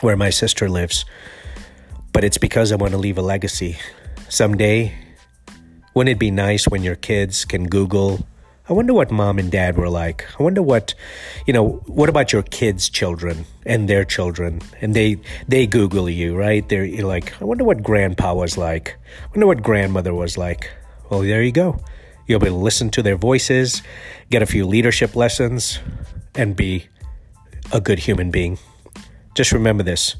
where 0.01 0.17
my 0.17 0.29
sister 0.31 0.67
lives. 0.69 1.05
But 2.11 2.23
it's 2.23 2.37
because 2.37 2.71
I 2.71 2.75
want 2.75 2.91
to 2.91 2.97
leave 2.97 3.17
a 3.17 3.21
legacy. 3.21 3.77
Someday, 4.29 4.95
wouldn't 5.93 6.15
it 6.15 6.19
be 6.19 6.31
nice 6.31 6.67
when 6.67 6.81
your 6.81 6.95
kids 6.95 7.45
can 7.45 7.67
Google 7.67 8.25
I 8.67 8.73
wonder 8.73 8.95
what 8.95 9.11
mom 9.11 9.37
and 9.37 9.51
dad 9.51 9.77
were 9.77 9.89
like. 9.89 10.25
I 10.39 10.43
wonder 10.43 10.63
what, 10.63 10.95
you 11.45 11.53
know, 11.53 11.83
what 11.85 12.09
about 12.09 12.33
your 12.33 12.41
kids' 12.41 12.89
children 12.89 13.45
and 13.63 13.87
their 13.87 14.03
children? 14.03 14.59
And 14.81 14.95
they 14.95 15.17
they 15.47 15.67
Google 15.67 16.09
you, 16.09 16.35
right? 16.35 16.67
They're 16.67 16.87
like, 17.05 17.39
I 17.39 17.45
wonder 17.45 17.63
what 17.63 17.83
grandpa 17.83 18.33
was 18.33 18.57
like. 18.57 18.97
I 19.23 19.27
wonder 19.27 19.45
what 19.45 19.61
grandmother 19.61 20.15
was 20.15 20.35
like. 20.35 20.71
Well, 21.09 21.21
there 21.21 21.43
you 21.43 21.51
go. 21.51 21.79
You'll 22.25 22.39
be 22.39 22.47
able 22.47 22.57
to 22.57 22.63
listen 22.63 22.89
to 22.91 23.03
their 23.03 23.17
voices, 23.17 23.83
get 24.31 24.41
a 24.41 24.47
few 24.47 24.65
leadership 24.65 25.15
lessons, 25.15 25.79
and 26.33 26.55
be 26.55 26.87
a 27.71 27.79
good 27.79 27.99
human 27.99 28.31
being. 28.31 28.57
Just 29.35 29.51
remember 29.51 29.83
this. 29.83 30.15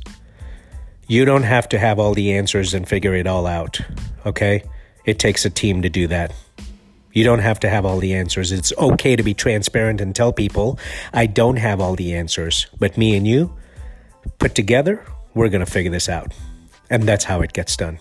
You 1.08 1.26
don't 1.26 1.44
have 1.44 1.68
to 1.70 1.80
have 1.80 1.98
all 1.98 2.14
the 2.14 2.34
answers 2.34 2.76
and 2.76 2.88
figure 2.88 3.16
it 3.16 3.26
all 3.26 3.48
out, 3.48 3.80
okay? 4.24 4.64
It 5.06 5.18
takes 5.18 5.46
a 5.46 5.50
team 5.50 5.82
to 5.82 5.90
do 5.90 6.08
that. 6.08 6.32
You 7.16 7.24
don't 7.24 7.40
have 7.40 7.62
to 7.62 7.70
have 7.70 7.86
all 7.86 8.00
the 8.00 8.14
answers. 8.14 8.52
It's 8.52 8.74
okay 8.78 9.16
to 9.16 9.24
be 9.24 9.34
transparent 9.34 10.02
and 10.02 10.14
tell 10.14 10.34
people, 10.34 10.78
I 11.14 11.28
don't 11.28 11.56
have 11.56 11.80
all 11.80 11.96
the 11.96 12.14
answers, 12.14 12.68
but 12.78 12.98
me 12.98 13.16
and 13.16 13.26
you 13.26 13.56
put 14.38 14.54
together, 14.54 15.04
we're 15.34 15.48
going 15.48 15.66
to 15.66 15.72
figure 15.72 15.92
this 15.92 16.10
out. 16.10 16.34
And 16.90 17.04
that's 17.04 17.24
how 17.24 17.40
it 17.40 17.54
gets 17.54 17.78
done. 17.78 18.00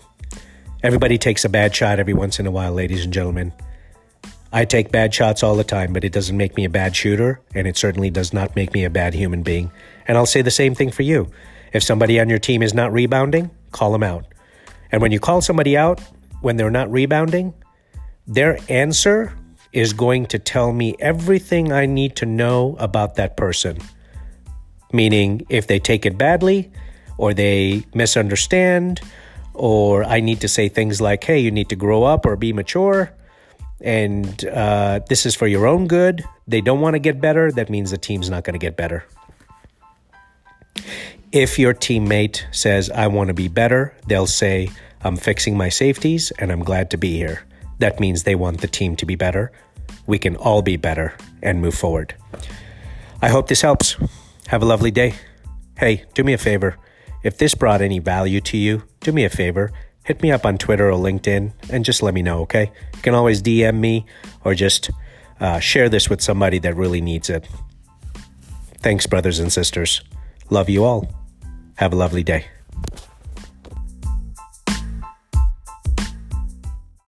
Everybody 0.83 1.17
takes 1.17 1.45
a 1.45 1.49
bad 1.49 1.73
shot 1.73 1.97
every 1.97 2.13
once 2.13 2.39
in 2.41 2.45
a 2.45 2.51
while, 2.51 2.73
ladies 2.73 3.05
and 3.05 3.13
gentlemen. 3.13 3.53
I 4.51 4.65
take 4.65 4.91
bad 4.91 5.13
shots 5.13 5.43
all 5.43 5.55
the 5.55 5.63
time, 5.63 5.93
but 5.93 6.03
it 6.03 6.11
doesn't 6.11 6.35
make 6.35 6.57
me 6.57 6.65
a 6.65 6.69
bad 6.69 6.93
shooter, 6.93 7.39
and 7.53 7.67
it 7.67 7.77
certainly 7.77 8.09
does 8.09 8.33
not 8.33 8.55
make 8.55 8.73
me 8.73 8.83
a 8.83 8.89
bad 8.89 9.13
human 9.13 9.43
being. 9.43 9.71
And 10.09 10.17
I'll 10.17 10.25
say 10.25 10.41
the 10.41 10.51
same 10.51 10.75
thing 10.75 10.91
for 10.91 11.03
you. 11.03 11.31
If 11.71 11.83
somebody 11.83 12.19
on 12.19 12.29
your 12.29 12.39
team 12.39 12.61
is 12.61 12.73
not 12.73 12.91
rebounding, 12.91 13.49
call 13.71 13.93
them 13.93 14.03
out. 14.03 14.25
And 14.91 15.01
when 15.01 15.13
you 15.13 15.21
call 15.21 15.39
somebody 15.41 15.77
out 15.77 16.01
when 16.41 16.57
they're 16.57 16.69
not 16.69 16.91
rebounding, 16.91 17.53
their 18.27 18.57
answer 18.69 19.33
is 19.71 19.93
going 19.93 20.25
to 20.27 20.39
tell 20.39 20.71
me 20.71 20.95
everything 20.99 21.71
I 21.71 21.85
need 21.85 22.15
to 22.17 22.25
know 22.25 22.75
about 22.79 23.15
that 23.15 23.35
person. 23.35 23.77
Meaning, 24.93 25.45
if 25.49 25.67
they 25.67 25.79
take 25.79 26.05
it 26.05 26.17
badly, 26.17 26.71
or 27.17 27.33
they 27.33 27.85
misunderstand, 27.93 29.01
or 29.53 30.03
I 30.03 30.19
need 30.19 30.41
to 30.41 30.47
say 30.47 30.69
things 30.69 31.01
like, 31.01 31.23
hey, 31.23 31.39
you 31.39 31.51
need 31.51 31.69
to 31.69 31.75
grow 31.75 32.03
up 32.03 32.25
or 32.25 32.35
be 32.35 32.53
mature, 32.53 33.11
and 33.81 34.45
uh, 34.45 35.01
this 35.09 35.25
is 35.25 35.35
for 35.35 35.47
your 35.47 35.67
own 35.67 35.87
good. 35.87 36.23
They 36.47 36.61
don't 36.61 36.81
want 36.81 36.93
to 36.95 36.99
get 36.99 37.19
better, 37.19 37.51
that 37.51 37.69
means 37.69 37.91
the 37.91 37.97
team's 37.97 38.29
not 38.29 38.43
going 38.43 38.53
to 38.53 38.59
get 38.59 38.77
better. 38.77 39.05
If 41.31 41.59
your 41.59 41.73
teammate 41.73 42.43
says, 42.55 42.89
I 42.89 43.07
want 43.07 43.27
to 43.27 43.33
be 43.33 43.49
better, 43.49 43.93
they'll 44.07 44.27
say, 44.27 44.69
I'm 45.01 45.17
fixing 45.17 45.57
my 45.57 45.67
safeties 45.67 46.31
and 46.39 46.51
I'm 46.51 46.63
glad 46.63 46.91
to 46.91 46.97
be 46.97 47.17
here. 47.17 47.43
That 47.79 47.99
means 47.99 48.23
they 48.23 48.35
want 48.35 48.61
the 48.61 48.67
team 48.67 48.95
to 48.97 49.05
be 49.05 49.15
better. 49.15 49.51
We 50.07 50.19
can 50.19 50.35
all 50.35 50.61
be 50.61 50.77
better 50.77 51.15
and 51.41 51.61
move 51.61 51.75
forward. 51.75 52.15
I 53.21 53.29
hope 53.29 53.47
this 53.47 53.61
helps. 53.61 53.95
Have 54.47 54.61
a 54.61 54.65
lovely 54.65 54.91
day. 54.91 55.15
Hey, 55.77 56.05
do 56.13 56.23
me 56.23 56.33
a 56.33 56.37
favor. 56.37 56.77
If 57.23 57.37
this 57.37 57.55
brought 57.55 57.81
any 57.81 57.99
value 57.99 58.39
to 58.41 58.57
you, 58.57 58.83
do 59.01 59.11
me 59.11 59.25
a 59.25 59.29
favor. 59.29 59.71
Hit 60.03 60.21
me 60.21 60.31
up 60.31 60.45
on 60.45 60.59
Twitter 60.59 60.89
or 60.91 60.99
LinkedIn 60.99 61.53
and 61.71 61.83
just 61.83 62.03
let 62.03 62.13
me 62.13 62.21
know, 62.21 62.41
okay? 62.41 62.71
You 62.95 63.01
can 63.01 63.15
always 63.15 63.41
DM 63.41 63.79
me 63.79 64.05
or 64.43 64.53
just 64.53 64.91
uh, 65.39 65.59
share 65.59 65.89
this 65.89 66.09
with 66.09 66.21
somebody 66.21 66.59
that 66.59 66.75
really 66.75 67.01
needs 67.01 67.29
it. 67.29 67.47
Thanks, 68.79 69.07
brothers 69.07 69.39
and 69.39 69.51
sisters. 69.51 70.01
Love 70.51 70.69
you 70.69 70.83
all. 70.83 71.11
Have 71.77 71.91
a 71.91 71.95
lovely 71.95 72.23
day. 72.23 72.45